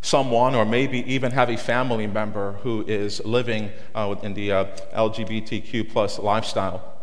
someone, 0.00 0.54
or 0.54 0.64
maybe 0.64 1.00
even 1.12 1.32
have 1.32 1.50
a 1.50 1.56
family 1.56 2.06
member 2.06 2.52
who 2.62 2.84
is 2.86 3.24
living 3.24 3.70
uh, 3.96 4.14
in 4.22 4.34
the 4.34 4.52
uh, 4.52 4.64
LGBTQ 4.94 5.90
plus 5.90 6.20
lifestyle. 6.20 6.94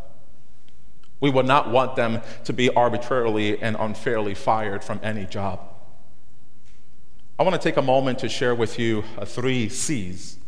We 1.19 1.29
would 1.29 1.45
not 1.45 1.69
want 1.69 1.97
them 1.97 2.21
to 2.45 2.53
be 2.53 2.69
arbitrarily 2.69 3.61
and 3.61 3.75
unfairly 3.77 4.33
fired 4.33 4.81
from 4.81 5.01
any 5.03 5.25
job. 5.25 5.59
I 7.37 7.43
want 7.43 7.53
to 7.53 7.61
take 7.61 7.75
a 7.75 7.81
moment 7.81 8.19
to 8.19 8.29
share 8.29 8.55
with 8.55 8.79
you 8.79 9.03
uh, 9.17 9.25
three 9.25 9.67
C's. 9.67 10.39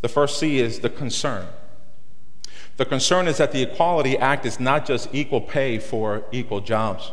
The 0.00 0.08
first 0.08 0.38
C 0.38 0.58
is 0.58 0.80
the 0.80 0.88
concern. 0.88 1.46
The 2.76 2.84
concern 2.84 3.28
is 3.28 3.36
that 3.36 3.52
the 3.52 3.62
Equality 3.62 4.16
Act 4.16 4.46
is 4.46 4.58
not 4.58 4.86
just 4.86 5.08
equal 5.12 5.40
pay 5.40 5.78
for 5.78 6.24
equal 6.32 6.60
jobs. 6.60 7.12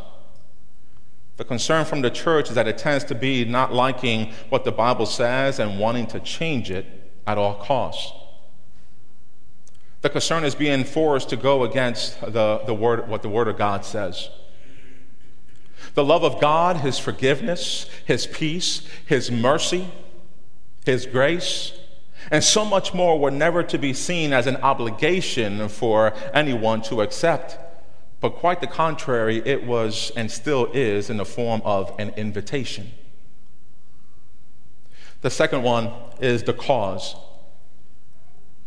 The 1.36 1.44
concern 1.44 1.84
from 1.84 2.02
the 2.02 2.10
church 2.10 2.48
is 2.48 2.54
that 2.54 2.68
it 2.68 2.78
tends 2.78 3.04
to 3.04 3.14
be 3.14 3.44
not 3.44 3.72
liking 3.72 4.32
what 4.50 4.64
the 4.64 4.72
Bible 4.72 5.06
says 5.06 5.58
and 5.58 5.78
wanting 5.78 6.06
to 6.08 6.20
change 6.20 6.70
it 6.70 6.86
at 7.26 7.38
all 7.38 7.54
costs. 7.54 8.12
The 10.02 10.10
concern 10.10 10.44
is 10.44 10.54
being 10.54 10.84
forced 10.84 11.28
to 11.30 11.36
go 11.36 11.64
against 11.64 12.20
the, 12.20 12.62
the 12.66 12.74
word, 12.74 13.08
what 13.08 13.22
the 13.22 13.28
Word 13.28 13.48
of 13.48 13.58
God 13.58 13.84
says. 13.84 14.30
The 15.94 16.04
love 16.04 16.24
of 16.24 16.40
God, 16.40 16.76
His 16.78 16.98
forgiveness, 16.98 17.88
His 18.06 18.26
peace, 18.26 18.86
His 19.06 19.30
mercy, 19.30 19.88
His 20.84 21.06
grace, 21.06 21.72
and 22.30 22.42
so 22.42 22.64
much 22.64 22.92
more 22.92 23.18
were 23.18 23.30
never 23.30 23.62
to 23.62 23.78
be 23.78 23.92
seen 23.92 24.32
as 24.32 24.46
an 24.46 24.56
obligation 24.56 25.68
for 25.68 26.12
anyone 26.34 26.82
to 26.82 27.00
accept. 27.00 27.58
But 28.20 28.30
quite 28.30 28.60
the 28.60 28.66
contrary, 28.66 29.42
it 29.46 29.64
was 29.64 30.12
and 30.14 30.30
still 30.30 30.66
is 30.72 31.08
in 31.08 31.16
the 31.16 31.24
form 31.24 31.62
of 31.64 31.94
an 31.98 32.10
invitation. 32.16 32.92
The 35.22 35.30
second 35.30 35.62
one 35.62 35.90
is 36.20 36.42
the 36.42 36.52
cause. 36.52 37.14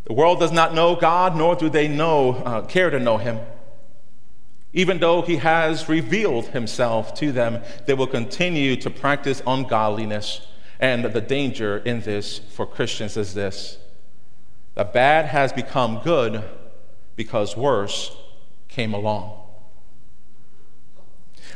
The 0.05 0.13
world 0.13 0.39
does 0.39 0.51
not 0.51 0.73
know 0.73 0.95
God, 0.95 1.35
nor 1.35 1.55
do 1.55 1.69
they 1.69 1.87
know, 1.87 2.31
uh, 2.33 2.61
care 2.63 2.89
to 2.89 2.99
know 2.99 3.17
Him. 3.17 3.39
Even 4.73 4.99
though 4.99 5.21
He 5.21 5.37
has 5.37 5.87
revealed 5.87 6.47
Himself 6.47 7.13
to 7.15 7.31
them, 7.31 7.61
they 7.85 7.93
will 7.93 8.07
continue 8.07 8.75
to 8.77 8.89
practice 8.89 9.41
ungodliness. 9.47 10.41
And 10.83 11.05
the 11.05 11.21
danger 11.21 11.77
in 11.77 12.01
this 12.01 12.39
for 12.39 12.67
Christians 12.67 13.15
is 13.15 13.33
this 13.33 13.77
the 14.75 14.83
bad 14.83 15.27
has 15.27 15.53
become 15.53 16.01
good 16.03 16.43
because 17.15 17.55
worse 17.55 18.13
came 18.67 18.93
along. 18.93 19.39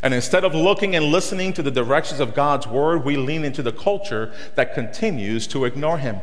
And 0.01 0.13
instead 0.13 0.45
of 0.45 0.55
looking 0.55 0.95
and 0.95 1.07
listening 1.07 1.51
to 1.53 1.61
the 1.61 1.71
directions 1.71 2.21
of 2.21 2.35
God's 2.35 2.67
word, 2.67 3.03
we 3.03 3.17
lean 3.17 3.43
into 3.43 3.61
the 3.61 3.73
culture 3.73 4.31
that 4.55 4.73
continues 4.73 5.45
to 5.47 5.65
ignore 5.65 5.97
Him. 5.97 6.21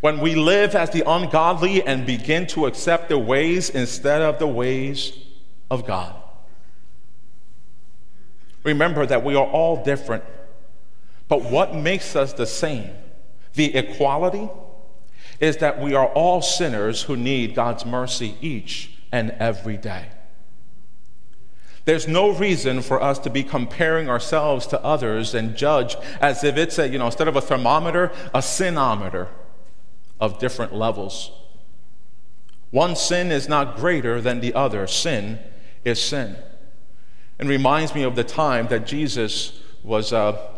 When 0.00 0.18
we 0.18 0.34
live 0.34 0.74
as 0.74 0.90
the 0.90 1.08
ungodly 1.08 1.86
and 1.86 2.04
begin 2.04 2.48
to 2.48 2.66
accept 2.66 3.08
the 3.08 3.18
ways 3.18 3.70
instead 3.70 4.20
of 4.20 4.40
the 4.40 4.48
ways 4.48 5.16
of 5.70 5.86
God. 5.86 6.12
Remember 8.64 9.06
that 9.06 9.22
we 9.22 9.36
are 9.36 9.46
all 9.46 9.84
different, 9.84 10.24
but 11.28 11.42
what 11.42 11.74
makes 11.74 12.14
us 12.14 12.32
the 12.32 12.46
same, 12.46 12.90
the 13.54 13.74
equality, 13.74 14.48
is 15.40 15.58
that 15.58 15.80
we 15.80 15.94
are 15.94 16.06
all 16.06 16.40
sinners 16.40 17.02
who 17.02 17.16
need 17.16 17.54
God's 17.54 17.84
mercy 17.84 18.36
each 18.40 18.92
and 19.12 19.30
every 19.32 19.76
day. 19.76 20.06
There's 21.84 22.08
no 22.08 22.30
reason 22.30 22.82
for 22.82 23.00
us 23.00 23.18
to 23.20 23.30
be 23.30 23.44
comparing 23.44 24.08
ourselves 24.08 24.66
to 24.68 24.82
others 24.82 25.34
and 25.34 25.56
judge 25.56 25.96
as 26.20 26.42
if 26.42 26.56
it's 26.56 26.78
a, 26.78 26.88
you 26.88 26.98
know, 26.98 27.06
instead 27.06 27.28
of 27.28 27.36
a 27.36 27.40
thermometer, 27.40 28.10
a 28.34 28.40
sinometer 28.40 29.28
of 30.20 30.38
different 30.38 30.74
levels. 30.74 31.30
One 32.70 32.96
sin 32.96 33.30
is 33.30 33.48
not 33.48 33.76
greater 33.76 34.20
than 34.20 34.40
the 34.40 34.52
other. 34.54 34.88
Sin 34.88 35.38
is 35.84 36.02
sin. 36.02 36.36
And 37.38 37.48
reminds 37.48 37.94
me 37.94 38.02
of 38.02 38.16
the 38.16 38.24
time 38.24 38.66
that 38.68 38.86
Jesus 38.86 39.60
was 39.84 40.12
uh, 40.12 40.55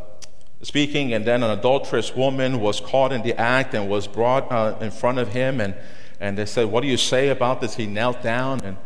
speaking, 0.63 1.13
and 1.13 1.25
then 1.25 1.43
an 1.43 1.51
adulterous 1.51 2.15
woman 2.15 2.61
was 2.61 2.81
caught 2.81 3.13
in 3.13 3.23
the 3.23 3.39
act 3.39 3.75
and 3.75 3.89
was 3.89 4.07
brought 4.07 4.51
uh, 4.51 4.77
in 4.81 4.91
front 4.91 5.19
of 5.19 5.29
him. 5.29 5.61
And, 5.61 5.75
and 6.21 6.37
they 6.37 6.47
said, 6.47 6.67
What 6.67 6.83
do 6.83 6.89
you 6.89 6.97
say 6.97 7.29
about 7.29 7.61
this? 7.61 7.77
He 7.77 7.87
knelt 7.87 8.23
down 8.23 8.61
and 8.63 8.77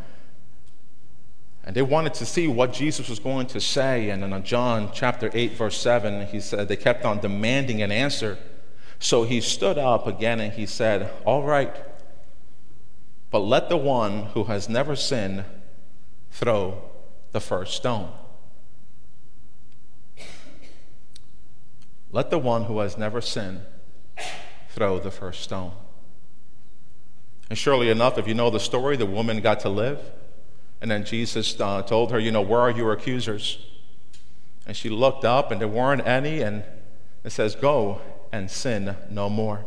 and 1.65 1.77
they 1.77 1.83
wanted 1.83 2.15
to 2.15 2.27
see 2.27 2.49
what 2.49 2.73
Jesus 2.73 3.09
was 3.09 3.19
going 3.19 3.47
to 3.49 3.61
say. 3.61 4.11
And 4.11 4.25
in 4.25 4.45
John 4.45 4.91
chapter 4.93 5.31
8, 5.33 5.53
verse 5.53 5.81
7, 5.81 6.27
he 6.27 6.41
said 6.41 6.69
they 6.69 6.77
kept 6.77 7.05
on 7.05 7.21
demanding 7.21 7.83
an 7.83 7.93
answer. 7.93 8.39
So 8.99 9.23
he 9.25 9.41
stood 9.41 9.79
up 9.79 10.07
again 10.07 10.41
and 10.41 10.53
he 10.53 10.67
said, 10.67 11.11
All 11.25 11.43
right, 11.43 11.75
but 13.31 13.41
let 13.41 13.69
the 13.69 13.77
one 13.77 14.25
who 14.27 14.45
has 14.45 14.69
never 14.69 14.97
sinned 14.97 15.45
throw 16.31 16.83
the 17.31 17.41
first 17.41 17.75
stone. 17.75 18.13
Let 22.13 22.31
the 22.31 22.39
one 22.39 22.65
who 22.65 22.79
has 22.81 22.99
never 22.99 23.21
sinned 23.21 23.63
throw 24.69 24.99
the 24.99 25.11
first 25.11 25.43
stone. 25.43 25.73
And 27.49 27.59
surely 27.59 27.91
enough, 27.91 28.19
if 28.19 28.29
you 28.29 28.35
know 28.35 28.51
the 28.51 28.61
story, 28.61 28.97
the 28.97 29.07
woman 29.07 29.41
got 29.41 29.61
to 29.61 29.69
live. 29.69 29.99
And 30.81 30.91
then 30.91 31.05
Jesus 31.05 31.59
uh, 31.61 31.83
told 31.83 32.13
her, 32.13 32.19
You 32.19 32.31
know, 32.31 32.43
where 32.43 32.61
are 32.61 32.71
your 32.71 32.93
accusers? 32.93 33.65
And 34.67 34.77
she 34.77 34.89
looked 34.89 35.25
up, 35.25 35.51
and 35.51 35.61
there 35.61 35.69
weren't 35.69 36.07
any. 36.07 36.41
And 36.43 36.65
It 37.25 37.31
says, 37.31 37.55
Go 37.55 38.01
and 38.31 38.51
sin 38.51 38.97
no 39.11 39.29
more. 39.29 39.67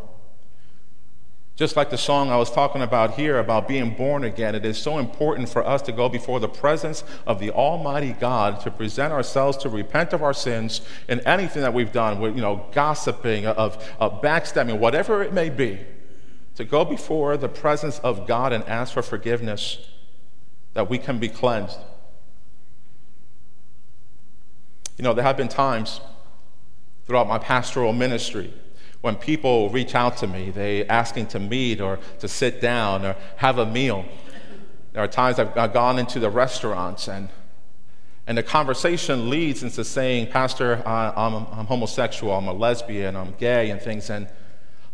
Just 1.55 1.77
like 1.77 1.89
the 1.89 1.97
song 1.97 2.31
I 2.31 2.35
was 2.35 2.51
talking 2.51 2.81
about 2.81 3.13
here 3.13 3.39
about 3.39 3.65
being 3.65 3.95
born 3.95 4.25
again, 4.25 4.55
it 4.55 4.65
is 4.65 4.77
so 4.77 4.97
important 4.97 5.47
for 5.47 5.65
us 5.65 5.81
to 5.83 5.93
go 5.93 6.09
before 6.09 6.41
the 6.41 6.49
presence 6.49 7.05
of 7.25 7.39
the 7.39 7.49
Almighty 7.51 8.11
God 8.11 8.59
to 8.61 8.71
present 8.71 9.13
ourselves 9.13 9.55
to 9.59 9.69
repent 9.69 10.11
of 10.11 10.21
our 10.21 10.33
sins 10.33 10.81
and 11.07 11.21
anything 11.25 11.61
that 11.61 11.73
we've 11.73 11.93
done, 11.93 12.19
with, 12.19 12.35
you 12.35 12.41
know, 12.41 12.65
gossiping, 12.73 13.45
uh, 13.45 13.53
of, 13.53 13.95
of 14.01 14.21
backstabbing, 14.21 14.79
whatever 14.79 15.23
it 15.23 15.31
may 15.31 15.49
be, 15.49 15.79
to 16.55 16.65
go 16.65 16.83
before 16.83 17.37
the 17.37 17.47
presence 17.47 17.99
of 17.99 18.27
God 18.27 18.51
and 18.51 18.61
ask 18.65 18.93
for 18.93 19.01
forgiveness 19.01 19.77
that 20.73 20.89
we 20.89 20.97
can 20.97 21.19
be 21.19 21.29
cleansed. 21.29 21.79
You 24.97 25.05
know, 25.05 25.13
there 25.13 25.23
have 25.23 25.37
been 25.37 25.47
times 25.47 26.01
throughout 27.05 27.29
my 27.29 27.37
pastoral 27.37 27.93
ministry 27.93 28.53
when 29.05 29.15
people 29.15 29.69
reach 29.69 29.93
out 29.93 30.17
to 30.17 30.25
me, 30.25 30.49
they 30.49 30.83
asking 30.87 31.27
to 31.27 31.39
meet 31.39 31.79
or 31.79 31.99
to 32.17 32.27
sit 32.27 32.59
down 32.59 33.05
or 33.05 33.15
have 33.35 33.59
a 33.59 33.65
meal. 33.65 34.03
There 34.93 35.03
are 35.03 35.07
times 35.07 35.37
I've, 35.37 35.53
gone 35.73 35.99
into 35.99 36.19
the 36.19 36.31
restaurants 36.31 37.07
and 37.07 37.29
and 38.25 38.35
the 38.35 38.41
conversation 38.41 39.29
leads 39.29 39.61
into 39.61 39.83
saying, 39.83 40.31
Pastor, 40.31 40.81
I, 40.87 41.13
am 41.15 41.45
I'm 41.51 41.67
homosexual, 41.67 42.33
I'm 42.33 42.47
a 42.47 42.53
lesbian, 42.53 43.15
I'm 43.15 43.35
gay, 43.37 43.69
and 43.69 43.79
things. 43.79 44.09
And 44.09 44.27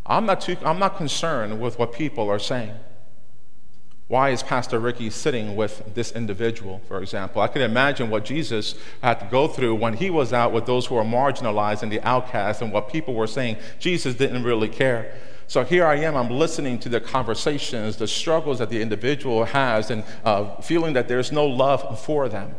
I'm 0.06 0.26
not, 0.26 0.42
too, 0.42 0.58
I'm 0.66 0.80
not 0.80 0.98
concerned 0.98 1.62
with 1.62 1.80
what 1.80 1.94
people 1.94 2.30
are 2.30 2.40
saying. 2.40 2.74
Why 4.12 4.32
is 4.32 4.44
Pastor 4.44 4.78
Ricky 4.78 5.10
sitting 5.10 5.56
with 5.56 5.96
this 5.96 6.12
individual, 6.12 6.82
for 6.90 7.02
example? 7.02 7.42
I 7.42 7.48
can 7.48 7.62
imagine 7.62 8.10
what 8.10 8.26
Jesus 8.26 8.76
had 9.02 9.22
to 9.22 9.26
go 9.28 9.48
through 9.48 9.76
when 9.76 9.94
he 9.94 10.10
was 10.10 10.34
out 10.34 10.52
with 10.52 10.66
those 10.66 10.86
who 10.86 10.98
are 10.98 11.06
marginalized 11.06 11.82
and 11.82 11.90
the 11.90 12.02
outcast 12.02 12.62
and 12.62 12.74
what 12.74 12.90
people 12.90 13.14
were 13.14 13.26
saying. 13.26 13.56
Jesus 13.80 14.16
didn't 14.16 14.44
really 14.44 14.68
care. 14.68 15.16
So 15.48 15.64
here 15.64 15.86
I 15.86 15.96
am, 15.96 16.18
I'm 16.18 16.30
listening 16.30 16.78
to 16.80 16.90
the 16.90 17.00
conversations, 17.00 17.96
the 17.96 18.06
struggles 18.06 18.60
that 18.60 18.70
the 18.70 18.82
individual 18.82 19.46
has, 19.46 19.90
and 19.90 20.04
uh, 20.26 20.60
feeling 20.60 20.92
that 20.92 21.08
there's 21.08 21.32
no 21.32 21.46
love 21.48 22.04
for 22.04 22.28
them. 22.28 22.56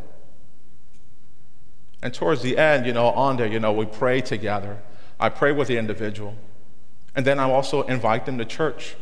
And 2.02 2.14
towards 2.14 2.40
the 2.40 2.56
end, 2.56 2.86
you 2.86 2.94
know, 2.94 3.08
on 3.08 3.36
there, 3.36 3.46
you 3.46 3.60
know, 3.60 3.74
we 3.74 3.84
pray 3.84 4.22
together. 4.22 4.78
I 5.20 5.28
pray 5.28 5.52
with 5.52 5.68
the 5.68 5.76
individual. 5.76 6.34
And 7.14 7.26
then 7.26 7.38
I 7.38 7.44
also 7.44 7.82
invite 7.82 8.24
them 8.24 8.38
to 8.38 8.46
church. 8.46 8.96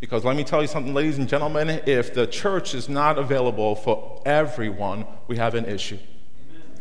Because 0.00 0.24
let 0.24 0.34
me 0.34 0.44
tell 0.44 0.62
you 0.62 0.66
something, 0.66 0.94
ladies 0.94 1.18
and 1.18 1.28
gentlemen, 1.28 1.82
if 1.84 2.14
the 2.14 2.26
church 2.26 2.74
is 2.74 2.88
not 2.88 3.18
available 3.18 3.74
for 3.74 4.22
everyone, 4.24 5.06
we 5.28 5.36
have 5.36 5.54
an 5.54 5.66
issue. 5.66 5.98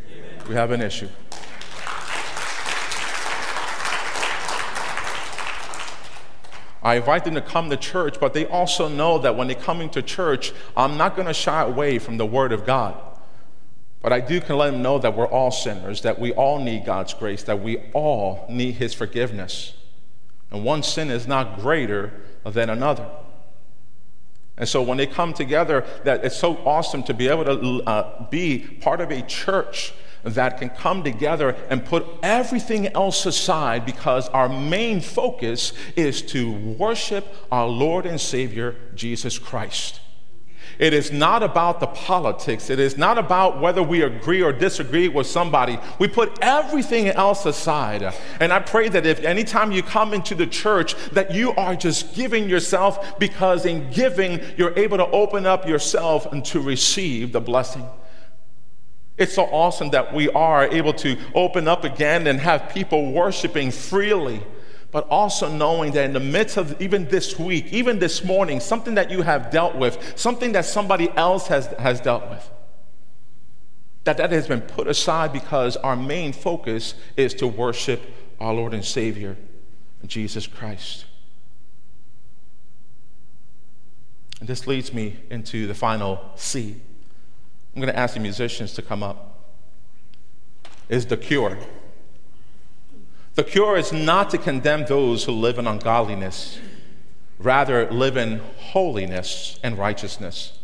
Amen. 0.07 0.47
We 0.47 0.55
have 0.55 0.71
an 0.71 0.81
issue. 0.81 1.09
I 6.81 6.95
invite 6.95 7.25
them 7.25 7.35
to 7.35 7.41
come 7.41 7.69
to 7.69 7.75
church, 7.75 8.21
but 8.21 8.33
they 8.33 8.45
also 8.45 8.87
know 8.87 9.17
that 9.17 9.35
when 9.35 9.49
they 9.49 9.55
come 9.55 9.81
into 9.81 10.01
church, 10.01 10.53
I'm 10.77 10.95
not 10.95 11.17
going 11.17 11.27
to 11.27 11.33
shy 11.33 11.61
away 11.61 11.99
from 11.99 12.15
the 12.15 12.25
Word 12.25 12.53
of 12.53 12.65
God. 12.65 12.95
But 14.01 14.13
I 14.13 14.21
do 14.21 14.39
can 14.39 14.55
let 14.55 14.71
them 14.71 14.81
know 14.81 14.97
that 14.97 15.13
we're 15.13 15.27
all 15.27 15.51
sinners, 15.51 16.03
that 16.03 16.19
we 16.19 16.31
all 16.31 16.63
need 16.63 16.85
God's 16.85 17.13
grace, 17.13 17.43
that 17.43 17.61
we 17.61 17.79
all 17.91 18.45
need 18.49 18.75
His 18.75 18.93
forgiveness. 18.93 19.73
And 20.51 20.63
one 20.63 20.83
sin 20.83 21.11
is 21.11 21.27
not 21.27 21.59
greater 21.59 22.13
than 22.45 22.69
another. 22.69 23.07
And 24.57 24.67
so 24.67 24.81
when 24.81 24.97
they 24.97 25.07
come 25.07 25.33
together, 25.33 25.85
that 26.03 26.25
it's 26.25 26.35
so 26.35 26.57
awesome 26.65 27.01
to 27.03 27.13
be 27.13 27.29
able 27.29 27.45
to 27.45 27.83
uh, 27.83 28.29
be 28.29 28.59
part 28.59 28.99
of 28.99 29.09
a 29.09 29.21
church 29.21 29.93
that 30.23 30.57
can 30.57 30.69
come 30.69 31.01
together 31.03 31.55
and 31.69 31.85
put 31.85 32.05
everything 32.21 32.87
else 32.87 33.25
aside 33.25 33.85
because 33.85 34.27
our 34.29 34.49
main 34.49 34.99
focus 34.99 35.71
is 35.95 36.21
to 36.21 36.51
worship 36.51 37.25
our 37.51 37.67
Lord 37.67 38.05
and 38.05 38.19
Savior, 38.19 38.75
Jesus 38.95 39.39
Christ. 39.39 40.01
It 40.79 40.93
is 40.93 41.11
not 41.11 41.43
about 41.43 41.81
the 41.81 41.87
politics. 41.87 42.69
It 42.69 42.79
is 42.79 42.97
not 42.97 43.17
about 43.17 43.59
whether 43.59 43.83
we 43.83 44.01
agree 44.01 44.41
or 44.41 44.53
disagree 44.53 45.09
with 45.09 45.27
somebody. 45.27 45.77
We 45.99 46.07
put 46.07 46.39
everything 46.41 47.09
else 47.09 47.45
aside. 47.45 48.13
And 48.39 48.53
I 48.53 48.59
pray 48.59 48.87
that 48.87 49.05
if 49.05 49.19
anytime 49.25 49.73
you 49.73 49.83
come 49.83 50.13
into 50.13 50.35
the 50.35 50.47
church, 50.47 50.95
that 51.09 51.33
you 51.35 51.51
are 51.55 51.75
just 51.75 52.15
giving 52.15 52.47
yourself 52.47 53.19
because 53.19 53.65
in 53.65 53.91
giving, 53.91 54.39
you're 54.55 54.77
able 54.79 54.97
to 54.97 55.07
open 55.07 55.45
up 55.45 55.67
yourself 55.67 56.31
and 56.31 56.45
to 56.45 56.61
receive 56.61 57.33
the 57.33 57.41
blessing. 57.41 57.85
It's 59.17 59.33
so 59.33 59.43
awesome 59.47 59.89
that 59.89 60.13
we 60.13 60.29
are 60.29 60.63
able 60.63 60.93
to 60.93 61.17
open 61.35 61.67
up 61.67 61.83
again 61.83 62.25
and 62.25 62.39
have 62.39 62.69
people 62.69 63.11
worshiping 63.11 63.71
freely 63.71 64.41
but 64.91 65.07
also 65.09 65.51
knowing 65.51 65.91
that 65.93 66.05
in 66.05 66.13
the 66.13 66.19
midst 66.19 66.57
of 66.57 66.79
even 66.81 67.07
this 67.09 67.37
week, 67.37 67.71
even 67.71 67.99
this 67.99 68.23
morning, 68.23 68.59
something 68.59 68.95
that 68.95 69.11
you 69.11 69.21
have 69.21 69.51
dealt 69.51 69.75
with, 69.75 70.17
something 70.17 70.51
that 70.53 70.65
somebody 70.65 71.09
else 71.11 71.47
has, 71.47 71.67
has 71.79 72.01
dealt 72.01 72.27
with, 72.29 72.49
that 74.03 74.17
that 74.17 74.31
has 74.31 74.47
been 74.47 74.61
put 74.61 74.87
aside 74.87 75.31
because 75.31 75.77
our 75.77 75.95
main 75.95 76.33
focus 76.33 76.95
is 77.15 77.33
to 77.35 77.47
worship 77.47 78.01
our 78.39 78.53
Lord 78.53 78.73
and 78.73 78.83
Savior, 78.83 79.37
Jesus 80.07 80.47
Christ. 80.47 81.05
And 84.39 84.47
this 84.47 84.65
leads 84.65 84.93
me 84.93 85.17
into 85.29 85.67
the 85.67 85.75
final 85.75 86.31
C. 86.35 86.75
I'm 87.75 87.81
going 87.81 87.93
to 87.93 87.99
ask 87.99 88.13
the 88.13 88.19
musicians 88.19 88.73
to 88.73 88.81
come 88.81 89.03
up. 89.03 89.25
Is 90.87 91.05
the 91.05 91.17
cure. 91.17 91.57
The 93.35 93.43
cure 93.43 93.77
is 93.77 93.93
not 93.93 94.29
to 94.31 94.37
condemn 94.37 94.85
those 94.85 95.23
who 95.23 95.31
live 95.31 95.57
in 95.57 95.67
ungodliness, 95.67 96.59
rather, 97.37 97.89
live 97.91 98.17
in 98.17 98.41
holiness 98.57 99.59
and 99.63 99.77
righteousness. 99.77 100.59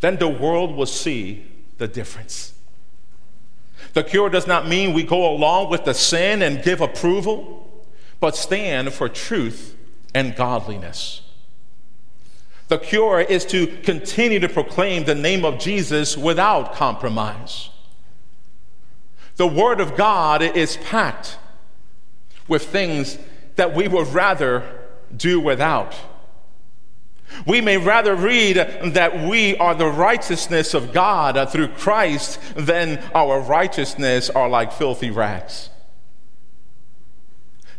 Then 0.00 0.16
the 0.16 0.28
world 0.28 0.76
will 0.76 0.86
see 0.86 1.46
the 1.78 1.88
difference. 1.88 2.54
The 3.94 4.04
cure 4.04 4.28
does 4.28 4.46
not 4.46 4.68
mean 4.68 4.92
we 4.92 5.02
go 5.02 5.30
along 5.30 5.70
with 5.70 5.84
the 5.84 5.94
sin 5.94 6.42
and 6.42 6.62
give 6.62 6.80
approval, 6.80 7.84
but 8.20 8.36
stand 8.36 8.92
for 8.92 9.08
truth 9.08 9.76
and 10.14 10.36
godliness. 10.36 11.22
The 12.68 12.78
cure 12.78 13.20
is 13.20 13.44
to 13.46 13.66
continue 13.66 14.40
to 14.40 14.48
proclaim 14.48 15.04
the 15.04 15.14
name 15.14 15.44
of 15.44 15.58
Jesus 15.58 16.16
without 16.16 16.74
compromise. 16.74 17.70
The 19.36 19.46
Word 19.46 19.80
of 19.80 19.96
God 19.96 20.42
is 20.42 20.76
packed 20.78 21.38
with 22.48 22.64
things 22.64 23.18
that 23.56 23.74
we 23.74 23.88
would 23.88 24.08
rather 24.08 24.64
do 25.14 25.40
without. 25.40 25.94
We 27.46 27.60
may 27.60 27.76
rather 27.76 28.14
read 28.14 28.56
that 28.94 29.28
we 29.28 29.56
are 29.58 29.74
the 29.74 29.88
righteousness 29.88 30.74
of 30.74 30.92
God 30.92 31.50
through 31.50 31.68
Christ 31.68 32.40
than 32.56 32.98
our 33.14 33.40
righteousness 33.40 34.30
are 34.30 34.48
like 34.48 34.72
filthy 34.72 35.10
rags. 35.10 35.70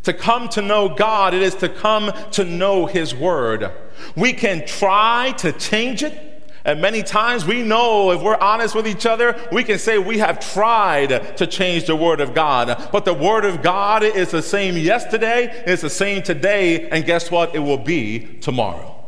To 0.04 0.14
come 0.14 0.48
to 0.50 0.62
know 0.62 0.90
God, 0.90 1.34
it 1.34 1.42
is 1.42 1.56
to 1.56 1.70
come 1.70 2.12
to 2.32 2.46
know 2.46 2.86
His 2.86 3.14
Word. 3.14 3.72
We 4.16 4.34
can 4.34 4.66
try 4.66 5.34
to 5.40 5.52
change 5.52 6.04
it, 6.04 6.29
and 6.70 6.80
many 6.80 7.02
times 7.02 7.48
we 7.48 7.64
know, 7.64 8.12
if 8.12 8.22
we're 8.22 8.38
honest 8.38 8.76
with 8.76 8.88
each 8.88 9.08
other, 9.08 9.36
we 9.52 9.64
can 9.64 9.80
say 9.80 9.98
we 9.98 10.20
have 10.20 10.40
tried 10.40 11.36
to 11.38 11.48
change 11.48 11.88
the 11.88 11.96
Word 11.96 12.22
of 12.22 12.36
God. 12.36 12.90
But 12.92 13.06
the 13.06 13.14
Word 13.14 13.44
of 13.44 13.64
God 13.64 14.04
is 14.04 14.30
the 14.30 14.44
same 14.44 14.78
yesterday, 14.78 15.64
it's 15.66 15.82
the 15.82 15.90
same 15.90 16.22
today, 16.22 16.88
and 16.92 17.04
guess 17.04 17.32
what? 17.32 17.56
It 17.56 17.60
will 17.60 17.80
be 17.80 18.38
tomorrow. 18.40 19.04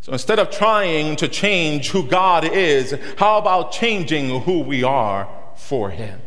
So 0.00 0.12
instead 0.12 0.38
of 0.38 0.50
trying 0.50 1.16
to 1.16 1.28
change 1.28 1.90
who 1.90 2.06
God 2.06 2.46
is, 2.46 2.96
how 3.18 3.36
about 3.36 3.70
changing 3.70 4.44
who 4.44 4.60
we 4.60 4.82
are 4.82 5.28
for 5.56 5.90
Him? 5.90 6.22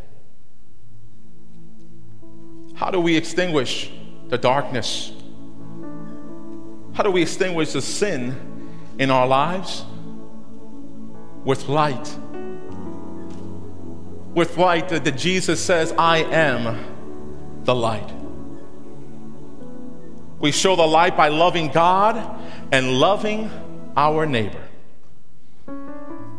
How 2.76 2.92
do 2.92 3.00
we 3.00 3.18
extinguish 3.18 3.90
the 4.28 4.38
darkness? 4.38 5.12
How 6.94 7.02
do 7.02 7.10
we 7.10 7.24
extinguish 7.24 7.74
the 7.74 7.82
sin 7.82 8.49
in 9.00 9.10
our 9.10 9.26
lives 9.26 9.86
with 11.46 11.68
light. 11.68 12.16
With 14.36 14.58
light 14.58 14.90
that 14.90 15.18
Jesus 15.18 15.64
says, 15.64 15.94
I 15.98 16.20
am 16.20 17.64
the 17.64 17.74
light. 17.74 18.12
We 20.40 20.52
show 20.52 20.76
the 20.76 20.86
light 20.86 21.18
by 21.18 21.30
loving 21.30 21.70
God 21.70 22.40
and 22.72 23.00
loving 23.00 23.50
our 23.98 24.26
neighbor. 24.26 24.62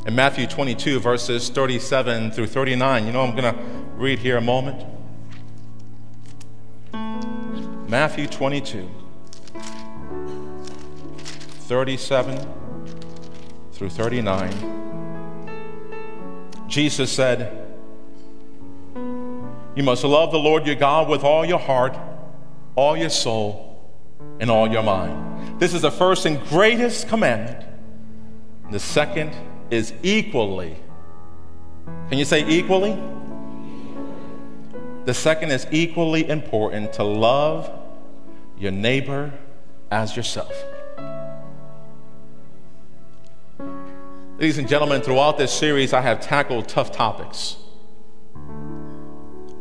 In 0.07 0.15
Matthew 0.15 0.47
22, 0.47 1.01
verses 1.01 1.49
37 1.51 2.31
through 2.31 2.47
39, 2.47 3.07
you 3.07 3.13
know, 3.13 3.23
I'm 3.23 3.37
going 3.37 3.55
to 3.55 3.61
read 3.97 4.19
here 4.19 4.37
a 4.37 4.41
moment. 4.41 4.87
Matthew 7.89 8.27
22. 8.27 8.89
37 11.71 12.37
through 13.71 13.91
39, 13.91 14.51
Jesus 16.67 17.13
said, 17.13 17.65
You 19.77 19.85
must 19.85 20.03
love 20.03 20.33
the 20.33 20.39
Lord 20.39 20.67
your 20.67 20.75
God 20.75 21.09
with 21.09 21.23
all 21.23 21.45
your 21.45 21.61
heart, 21.61 21.97
all 22.75 22.97
your 22.97 23.09
soul, 23.09 23.89
and 24.41 24.51
all 24.51 24.69
your 24.69 24.83
mind. 24.83 25.61
This 25.61 25.73
is 25.73 25.83
the 25.83 25.93
first 25.93 26.27
and 26.27 26.45
greatest 26.49 27.07
commandment. 27.07 27.65
The 28.73 28.81
second 28.81 29.33
is 29.71 29.93
equally. 30.03 30.75
Can 32.09 32.19
you 32.19 32.25
say 32.25 32.45
equally? 32.49 33.01
The 35.05 35.15
second 35.15 35.53
is 35.53 35.69
equally 35.71 36.29
important 36.29 36.95
to 36.95 37.05
love 37.05 37.71
your 38.59 38.73
neighbor 38.73 39.33
as 39.93 40.17
yourself. 40.17 40.53
Ladies 44.41 44.57
and 44.57 44.67
gentlemen, 44.67 45.03
throughout 45.03 45.37
this 45.37 45.53
series, 45.53 45.93
I 45.93 46.01
have 46.01 46.23
tackled 46.23 46.67
tough 46.67 46.93
topics. 46.93 47.57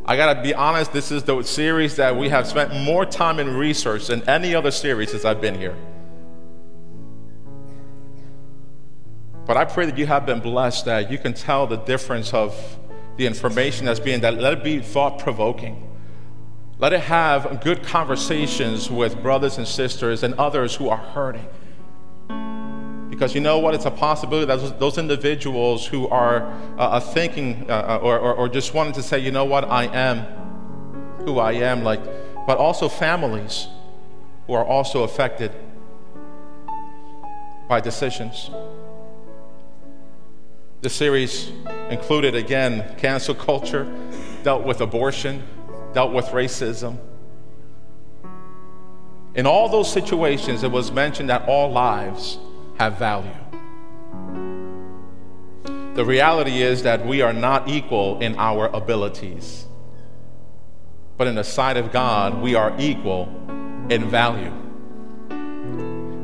I 0.06 0.16
gotta 0.16 0.42
be 0.42 0.54
honest, 0.54 0.94
this 0.94 1.12
is 1.12 1.24
the 1.24 1.44
series 1.44 1.98
that 1.98 2.16
we 2.16 2.30
have 2.30 2.48
spent 2.48 2.74
more 2.74 3.06
time 3.06 3.40
in 3.40 3.58
research 3.58 4.08
than 4.08 4.24
any 4.30 4.56
other 4.56 4.72
series 4.72 5.12
since 5.12 5.26
I've 5.26 5.42
been 5.42 5.56
here. 5.56 5.76
But 9.46 9.58
I 9.58 9.66
pray 9.66 9.86
that 9.86 9.98
you 9.98 10.06
have 10.06 10.26
been 10.26 10.40
blessed 10.40 10.86
that 10.86 11.12
you 11.12 11.18
can 11.18 11.34
tell 11.34 11.68
the 11.68 11.76
difference 11.76 12.34
of 12.34 12.56
the 13.18 13.28
information 13.28 13.86
that's 13.86 14.00
being 14.00 14.22
that 14.22 14.36
let 14.36 14.54
it 14.54 14.64
be 14.64 14.80
thought 14.80 15.20
provoking. 15.20 15.90
Let 16.78 16.94
it 16.94 17.02
have 17.02 17.60
good 17.66 17.84
conversations 17.84 18.90
with 18.90 19.22
brothers 19.22 19.58
and 19.58 19.68
sisters 19.68 20.24
and 20.24 20.36
others 20.36 20.74
who 20.74 20.88
are 20.88 20.96
hurting. 20.96 21.46
Because 23.20 23.36
you 23.36 23.42
know 23.42 23.60
what? 23.60 23.76
It's 23.76 23.84
a 23.84 23.92
possibility 23.92 24.46
that 24.46 24.80
those, 24.80 24.98
individuals 24.98 25.86
who 25.86 26.08
are 26.08 26.48
uh, 26.78 26.84
uh 26.84 27.00
thinking 27.02 27.70
uh, 27.70 27.74
uh, 27.74 28.00
or, 28.02 28.18
or, 28.18 28.34
or 28.34 28.48
just 28.48 28.74
wanting 28.74 28.94
to 28.94 29.04
say, 29.04 29.20
you 29.20 29.30
know 29.30 29.44
what, 29.44 29.66
I 29.66 29.88
am 29.88 30.20
who 31.26 31.38
I 31.38 31.52
am, 31.52 31.84
like, 31.84 32.00
but 32.48 32.58
also 32.58 32.88
families 32.88 33.68
who 34.48 34.54
are 34.54 34.64
also 34.64 35.04
affected 35.04 35.52
by 37.68 37.82
decisions. 37.82 38.52
The 40.80 40.90
series 40.90 41.52
included, 41.90 42.36
again, 42.36 42.96
cancel 43.00 43.36
culture, 43.36 43.86
dealt 44.44 44.64
with 44.64 44.80
abortion, 44.80 45.44
dealt 45.94 46.14
with 46.14 46.28
racism. 46.28 46.98
In 49.36 49.46
all 49.46 49.68
those 49.68 49.92
situations, 49.92 50.64
it 50.64 50.72
was 50.72 50.90
mentioned 50.90 51.30
that 51.30 51.50
all 51.50 51.70
lives 51.70 52.40
have 52.80 52.98
value. 52.98 53.30
The 55.96 56.06
reality 56.06 56.62
is 56.62 56.84
that 56.84 57.06
we 57.06 57.22
are 57.22 57.34
not 57.34 57.68
equal 57.68 58.20
in 58.22 58.36
our 58.38 58.68
abilities, 58.68 59.66
but 61.18 61.28
in 61.28 61.36
the 61.36 61.44
sight 61.44 61.76
of 61.76 61.92
God, 61.92 62.42
we 62.42 62.56
are 62.56 62.74
equal 62.80 63.28
in 63.90 64.10
value. 64.10 64.54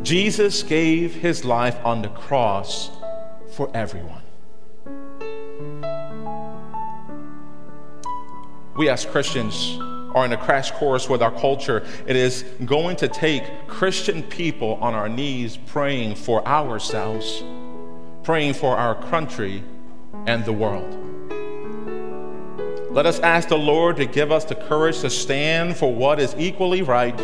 Jesus 0.04 0.64
gave 0.64 1.16
his 1.16 1.44
life 1.44 1.78
on 1.84 2.02
the 2.02 2.10
cross 2.10 2.90
for 3.52 3.70
everyone. 3.74 4.22
We 8.78 8.88
as 8.88 9.06
Christians 9.06 9.78
are 10.16 10.24
in 10.24 10.32
a 10.32 10.38
crash 10.38 10.72
course 10.72 11.10
with 11.10 11.22
our 11.22 11.32
culture. 11.32 11.86
It 12.08 12.16
is 12.16 12.44
going 12.64 12.96
to 12.98 13.10
take 13.10 13.68
Christian 13.68 14.24
people 14.24 14.76
on 14.76 14.94
our 14.94 15.10
knees 15.10 15.58
praying 15.58 16.16
for 16.16 16.46
ourselves, 16.48 17.44
praying 18.24 18.54
for 18.54 18.78
our 18.78 18.96
country 19.10 19.62
and 20.26 20.46
the 20.46 20.54
world. 20.54 21.02
Let 22.92 23.06
us 23.06 23.20
ask 23.20 23.50
the 23.50 23.58
Lord 23.58 23.98
to 23.98 24.06
give 24.06 24.32
us 24.32 24.46
the 24.46 24.56
courage 24.56 25.02
to 25.02 25.10
stand 25.10 25.76
for 25.76 25.94
what 25.94 26.18
is 26.18 26.34
equally 26.38 26.82
right 26.82 27.20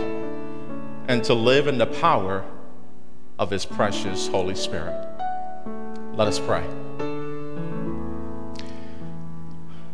and 1.07 1.23
to 1.23 1.33
live 1.33 1.67
in 1.67 1.77
the 1.77 1.85
power 1.85 2.43
of 3.39 3.49
His 3.49 3.63
precious 3.63 4.27
Holy 4.27 4.53
Spirit. 4.53 5.07
Let 6.15 6.27
us 6.27 6.39
pray. 6.39 6.65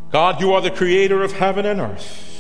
God, 0.10 0.42
you 0.42 0.54
are 0.54 0.62
the 0.62 0.72
creator 0.72 1.22
of 1.22 1.34
heaven 1.34 1.68
and 1.68 1.80
earth. 1.80 2.37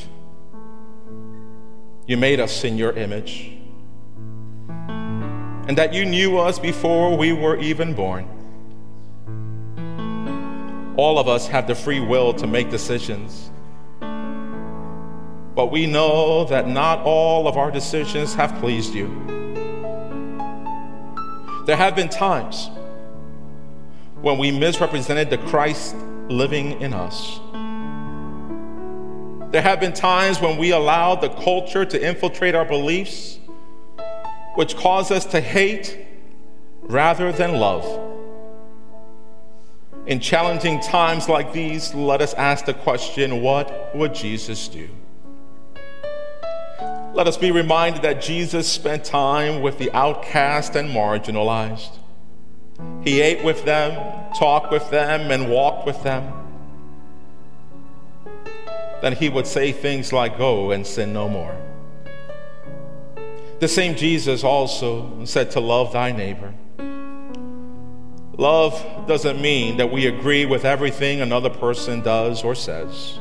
You 2.07 2.15
made 2.15 2.39
us 2.39 2.63
in 2.63 2.77
your 2.77 2.93
image. 2.93 3.51
And 5.67 5.77
that 5.77 5.93
you 5.93 6.05
knew 6.05 6.37
us 6.37 6.57
before 6.57 7.17
we 7.17 7.33
were 7.33 7.57
even 7.57 7.93
born. 7.93 8.25
All 10.95 11.19
of 11.19 11.27
us 11.27 11.47
have 11.47 11.67
the 11.67 11.75
free 11.75 11.99
will 11.99 12.33
to 12.35 12.47
make 12.47 12.69
decisions. 12.69 13.51
But 13.99 15.69
we 15.69 15.85
know 15.85 16.45
that 16.45 16.69
not 16.69 16.99
all 16.99 17.45
of 17.45 17.57
our 17.57 17.71
decisions 17.71 18.33
have 18.35 18.57
pleased 18.59 18.93
you. 18.93 19.07
There 21.65 21.75
have 21.75 21.93
been 21.93 22.07
times 22.07 22.69
when 24.21 24.37
we 24.37 24.49
misrepresented 24.49 25.29
the 25.29 25.39
Christ 25.39 25.93
living 26.29 26.79
in 26.79 26.93
us. 26.93 27.41
There 29.49 29.61
have 29.61 29.79
been 29.79 29.93
times 29.93 30.41
when 30.41 30.57
we 30.57 30.71
allowed 30.71 31.21
the 31.21 31.29
culture 31.29 31.85
to 31.85 32.05
infiltrate 32.05 32.53
our 32.53 32.65
beliefs, 32.65 33.39
which 34.55 34.75
cause 34.75 35.09
us 35.09 35.23
to 35.27 35.39
hate 35.39 36.05
rather 36.81 37.31
than 37.31 37.53
love. 37.53 37.85
In 40.05 40.19
challenging 40.19 40.81
times 40.81 41.29
like 41.29 41.53
these, 41.53 41.93
let 41.93 42.21
us 42.21 42.33
ask 42.33 42.65
the 42.65 42.73
question 42.73 43.41
what 43.41 43.95
would 43.95 44.13
Jesus 44.13 44.67
do? 44.67 44.89
Let 47.13 47.25
us 47.25 47.37
be 47.37 47.51
reminded 47.51 48.01
that 48.01 48.21
Jesus 48.21 48.69
spent 48.69 49.05
time 49.05 49.61
with 49.61 49.77
the 49.77 49.89
outcast 49.91 50.75
and 50.75 50.89
marginalized. 50.89 51.97
He 53.01 53.21
ate 53.21 53.45
with 53.45 53.63
them, 53.63 53.93
talked 54.37 54.73
with 54.73 54.89
them, 54.89 55.31
and 55.31 55.49
walked 55.49 55.85
with 55.85 56.03
them 56.03 56.46
then 59.01 59.13
he 59.13 59.29
would 59.29 59.47
say 59.47 59.71
things 59.71 60.11
like, 60.11 60.37
Go 60.37 60.71
and 60.71 60.85
sin 60.85 61.13
no 61.13 61.29
more. 61.29 61.55
The 63.59 63.67
same 63.67 63.95
Jesus 63.95 64.43
also 64.43 65.25
said 65.25 65.51
to 65.51 65.59
love 65.59 65.93
thy 65.93 66.11
neighbor. 66.11 66.53
Love 68.37 69.07
doesn't 69.07 69.41
mean 69.41 69.77
that 69.77 69.91
we 69.91 70.05
agree 70.05 70.45
with 70.45 70.63
everything 70.63 71.21
another 71.21 71.49
person 71.49 72.01
does 72.01 72.43
or 72.43 72.53
says. 72.53 73.17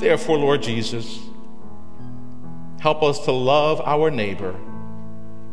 Therefore, 0.00 0.38
Lord 0.38 0.62
Jesus, 0.62 1.20
help 2.80 3.02
us 3.02 3.18
to 3.26 3.32
love 3.32 3.82
our 3.84 4.10
neighbor 4.10 4.54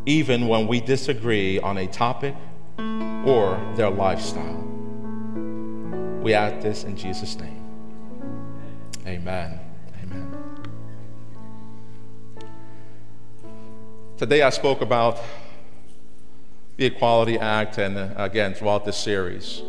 even 0.05 0.47
when 0.47 0.67
we 0.67 0.79
disagree 0.79 1.59
on 1.59 1.77
a 1.77 1.87
topic 1.87 2.35
or 3.25 3.59
their 3.75 3.89
lifestyle. 3.89 4.61
We 6.21 6.33
ask 6.33 6.61
this 6.61 6.85
in 6.85 6.95
Jesus' 6.95 7.37
name. 7.37 7.62
Amen. 9.05 9.59
Amen. 10.01 10.33
Today 14.17 14.41
I 14.41 14.49
spoke 14.49 14.79
about 14.79 15.19
the 16.77 16.85
Equality 16.85 17.37
Act, 17.37 17.77
and 17.77 17.97
uh, 17.97 18.13
again, 18.15 18.53
throughout 18.53 18.85
this 18.85 18.95
series, 18.95 19.61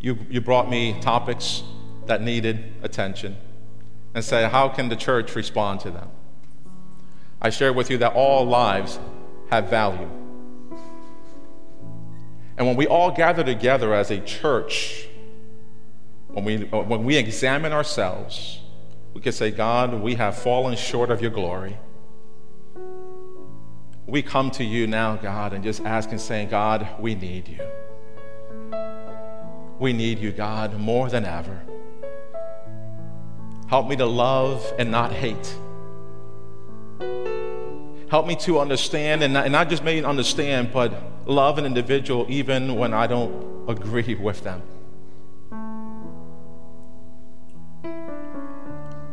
you, 0.00 0.18
you 0.28 0.42
brought 0.42 0.68
me 0.68 1.00
topics 1.00 1.62
that 2.04 2.20
needed 2.20 2.74
attention 2.82 3.38
and 4.14 4.22
said, 4.22 4.50
How 4.50 4.68
can 4.68 4.90
the 4.90 4.96
church 4.96 5.34
respond 5.34 5.80
to 5.80 5.90
them? 5.90 6.10
I 7.40 7.48
shared 7.48 7.74
with 7.74 7.90
you 7.90 7.96
that 7.98 8.12
all 8.12 8.44
lives 8.44 8.98
have 9.50 9.70
value. 9.70 10.10
And 12.58 12.66
when 12.66 12.76
we 12.76 12.86
all 12.86 13.10
gather 13.10 13.42
together 13.42 13.94
as 13.94 14.10
a 14.10 14.20
church, 14.20 15.08
when 16.34 16.44
we, 16.44 16.68
uh, 16.70 16.82
when 16.82 17.04
we 17.04 17.16
examine 17.16 17.72
ourselves, 17.72 18.60
we 19.14 19.20
can 19.20 19.32
say, 19.32 19.52
God, 19.52 19.94
we 19.94 20.16
have 20.16 20.36
fallen 20.36 20.76
short 20.76 21.10
of 21.10 21.22
your 21.22 21.30
glory. 21.30 21.78
We 24.06 24.20
come 24.22 24.50
to 24.52 24.64
you 24.64 24.88
now, 24.88 25.16
God, 25.16 25.52
and 25.52 25.62
just 25.62 25.82
ask 25.84 26.10
and 26.10 26.20
say, 26.20 26.44
God, 26.44 26.88
we 26.98 27.14
need 27.14 27.48
you. 27.48 27.60
We 29.78 29.92
need 29.92 30.18
you, 30.18 30.32
God, 30.32 30.78
more 30.78 31.08
than 31.08 31.24
ever. 31.24 31.62
Help 33.68 33.88
me 33.88 33.96
to 33.96 34.06
love 34.06 34.72
and 34.78 34.90
not 34.90 35.12
hate. 35.12 35.56
Help 38.10 38.26
me 38.26 38.36
to 38.36 38.58
understand, 38.58 39.22
and 39.22 39.34
not, 39.34 39.44
and 39.44 39.52
not 39.52 39.68
just 39.68 39.84
maybe 39.84 40.04
understand, 40.04 40.72
but 40.72 40.92
love 41.26 41.58
an 41.58 41.64
individual 41.64 42.26
even 42.28 42.74
when 42.74 42.92
I 42.92 43.06
don't 43.06 43.68
agree 43.68 44.14
with 44.20 44.42
them. 44.42 44.62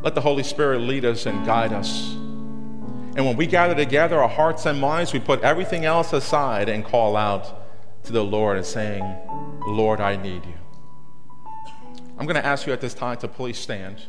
Let 0.03 0.15
the 0.15 0.21
Holy 0.21 0.43
Spirit 0.43 0.79
lead 0.79 1.05
us 1.05 1.25
and 1.25 1.45
guide 1.45 1.73
us. 1.73 2.13
And 3.13 3.25
when 3.25 3.37
we 3.37 3.45
gather 3.45 3.75
together, 3.75 4.19
our 4.21 4.29
hearts 4.29 4.65
and 4.65 4.79
minds, 4.79 5.13
we 5.13 5.19
put 5.19 5.41
everything 5.41 5.85
else 5.85 6.13
aside 6.13 6.69
and 6.69 6.83
call 6.83 7.15
out 7.15 8.03
to 8.05 8.11
the 8.11 8.23
Lord 8.23 8.57
and 8.57 8.65
saying, 8.65 9.03
Lord, 9.67 9.99
I 9.99 10.15
need 10.15 10.45
you. 10.45 10.53
I'm 12.17 12.25
going 12.25 12.35
to 12.35 12.45
ask 12.45 12.65
you 12.65 12.73
at 12.73 12.81
this 12.81 12.93
time 12.93 13.17
to 13.17 13.27
please 13.27 13.57
stand. 13.57 14.01